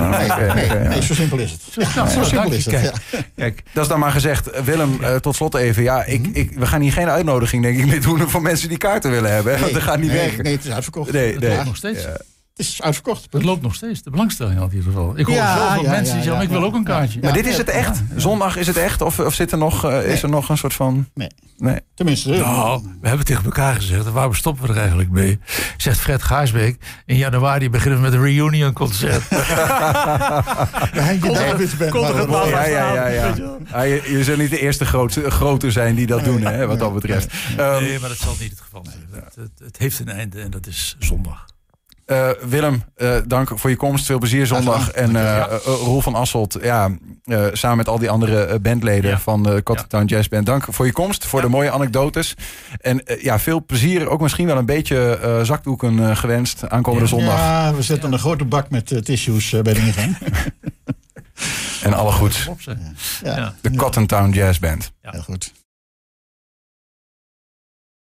Nee, 0.88 1.02
zo 1.02 1.14
simpel 1.14 1.38
is 1.38 1.50
het. 1.50 1.62
Ja, 1.74 1.88
Nou, 1.94 2.09
zo 2.09 2.22
simpel 2.22 2.52
is 2.52 2.64
het. 2.64 2.74
kijk. 2.74 2.94
ja. 3.11 3.18
Kijk, 3.37 3.62
Dat 3.72 3.83
is 3.83 3.88
dan 3.88 3.98
maar 3.98 4.12
gezegd. 4.12 4.64
Willem, 4.64 4.98
tot 5.20 5.35
slot 5.37 5.54
even. 5.54 5.83
Ja, 5.83 6.04
ik, 6.04 6.26
ik, 6.33 6.52
we 6.59 6.66
gaan 6.66 6.81
hier 6.81 6.92
geen 6.92 7.09
uitnodiging, 7.09 7.62
denk 7.62 7.78
ik, 7.78 7.87
meer 7.90 8.02
doen 8.02 8.28
voor 8.28 8.42
mensen 8.42 8.68
die 8.68 8.78
kaarten 8.78 9.11
willen 9.11 9.33
hebben. 9.33 9.61
dat 9.72 9.83
gaat 9.83 9.98
niet 10.00 10.11
nee, 10.11 10.18
werken. 10.18 10.42
Nee, 10.44 10.52
het 10.52 10.64
is 10.64 10.70
uitverkocht. 10.70 11.12
Nee, 11.12 11.38
nee. 11.38 11.64
nog 11.64 11.76
steeds. 11.76 12.07
Het 12.58 12.66
is 12.66 12.82
uitverkocht. 12.82 13.26
Het 13.30 13.42
loopt 13.44 13.62
nog 13.62 13.74
steeds. 13.74 14.02
De 14.02 14.10
belangstelling 14.10 14.58
had 14.58 14.70
in 14.70 14.76
ieder 14.76 14.92
geval. 14.92 15.18
Ik 15.18 15.26
hoor 15.26 15.34
Ja, 15.34 15.66
zoveel 15.68 15.82
ja, 15.82 15.90
mensen 15.90 16.04
die 16.04 16.16
ja, 16.16 16.22
zeggen, 16.22 16.32
ja, 16.34 16.40
ik 16.42 16.48
wil 16.48 16.64
ook 16.64 16.74
een 16.74 16.84
kaartje. 16.84 17.20
Maar 17.22 17.32
dit 17.32 17.46
is 17.46 17.56
het 17.56 17.68
echt? 17.68 18.02
Zondag 18.16 18.56
is 18.56 18.66
het 18.66 18.76
echt? 18.76 19.00
Of, 19.00 19.18
of 19.20 19.34
zit 19.34 19.52
er 19.52 19.58
nog, 19.58 19.84
eh, 19.84 20.12
is 20.12 20.22
er 20.22 20.28
nog 20.28 20.48
een 20.48 20.58
soort 20.58 20.74
van... 20.74 21.08
Nee. 21.14 21.28
Nee. 21.56 21.80
Tenminste, 21.94 22.30
Nou, 22.30 22.82
we 23.00 23.08
hebben 23.08 23.26
tegen 23.26 23.44
elkaar 23.44 23.74
gezegd, 23.74 24.06
en 24.06 24.12
waarom 24.12 24.34
stoppen 24.34 24.66
we 24.66 24.72
er 24.72 24.78
eigenlijk 24.78 25.10
mee? 25.10 25.38
Zegt 25.76 26.00
Fred 26.00 26.22
Gaarsbeek, 26.22 26.76
in 27.06 27.16
januari 27.16 27.70
beginnen 27.70 27.98
we 27.98 28.04
met 28.04 28.12
een 28.14 28.22
reunion 28.22 28.72
concert. 28.72 29.22
ja, 29.30 31.10
je 31.10 31.18
David 31.20 31.78
bent 31.78 31.90
komt 31.90 32.02
maar 32.02 32.14
een 32.14 32.20
een- 32.20 32.26
paar- 32.28 32.48
Ja, 32.70 32.92
ja, 32.92 33.06
ja. 33.08 33.34
ja. 33.72 33.82
Je, 33.82 34.02
je 34.10 34.24
zult 34.24 34.38
niet 34.38 34.50
de 34.50 34.60
eerste 34.60 34.84
grote, 34.84 35.30
grote 35.30 35.70
zijn 35.70 35.94
die 35.94 36.06
dat 36.06 36.24
doen, 36.24 36.42
hè, 36.42 36.66
wat 36.66 36.78
dat 36.78 36.94
betreft. 36.94 37.32
Ehm, 37.56 37.82
Nee, 37.82 37.98
maar 38.00 38.08
dat 38.08 38.18
zal 38.18 38.34
niet 38.40 38.50
het 38.50 38.60
geval 38.60 38.84
zijn. 38.90 39.22
Het, 39.24 39.34
het, 39.34 39.50
het 39.58 39.76
heeft 39.78 39.98
een 40.00 40.08
einde 40.08 40.40
en 40.40 40.50
dat 40.50 40.66
is 40.66 40.96
zondag. 40.98 41.44
Eh, 42.08 42.28
Willem, 42.48 42.82
eh, 42.96 43.16
dank 43.26 43.50
voor 43.54 43.70
je 43.70 43.76
komst. 43.76 44.06
Veel 44.06 44.18
plezier 44.18 44.46
zondag. 44.46 44.90
En 44.90 45.16
eh, 45.16 45.36
eh, 45.38 45.44
Roel 45.64 46.00
van 46.00 46.14
Asselt, 46.14 46.58
ja, 46.62 46.90
eh, 47.24 47.44
samen 47.52 47.76
met 47.76 47.88
al 47.88 47.98
die 47.98 48.10
andere 48.10 48.58
bandleden 48.58 49.10
Ja. 49.10 49.18
van 49.18 49.42
de 49.42 49.62
Cotton 49.62 50.04
Jazz 50.04 50.28
Band. 50.28 50.46
Dank 50.46 50.64
voor 50.68 50.86
je 50.86 50.92
komst, 50.92 51.26
voor 51.26 51.40
de 51.40 51.48
mooie 51.48 51.70
anekdotes. 51.70 52.34
En 52.80 53.02
ja, 53.20 53.38
veel 53.38 53.64
plezier. 53.64 54.08
Ook 54.08 54.20
misschien 54.20 54.46
wel 54.46 54.56
een 54.56 54.66
beetje 54.66 55.18
eh, 55.22 55.40
zakdoeken 55.42 56.16
gewenst 56.16 56.68
aankomende 56.68 57.08
Ja. 57.08 57.16
zondag. 57.16 57.38
Ja, 57.38 57.74
we 57.74 57.82
zetten 57.82 58.12
een 58.12 58.18
grote 58.18 58.44
bak 58.44 58.70
met 58.70 59.04
tissues 59.04 59.50
bij 59.50 59.72
de 59.72 59.80
ingang. 59.80 60.16
En 61.82 61.94
alle 61.94 62.12
goeds. 62.12 62.48
De 63.60 63.70
Cotton 63.76 64.06
Town 64.06 64.30
Jazz 64.30 64.58
Band. 64.58 64.92
Ja. 65.02 65.10
heel 65.10 65.22
goed. 65.22 65.52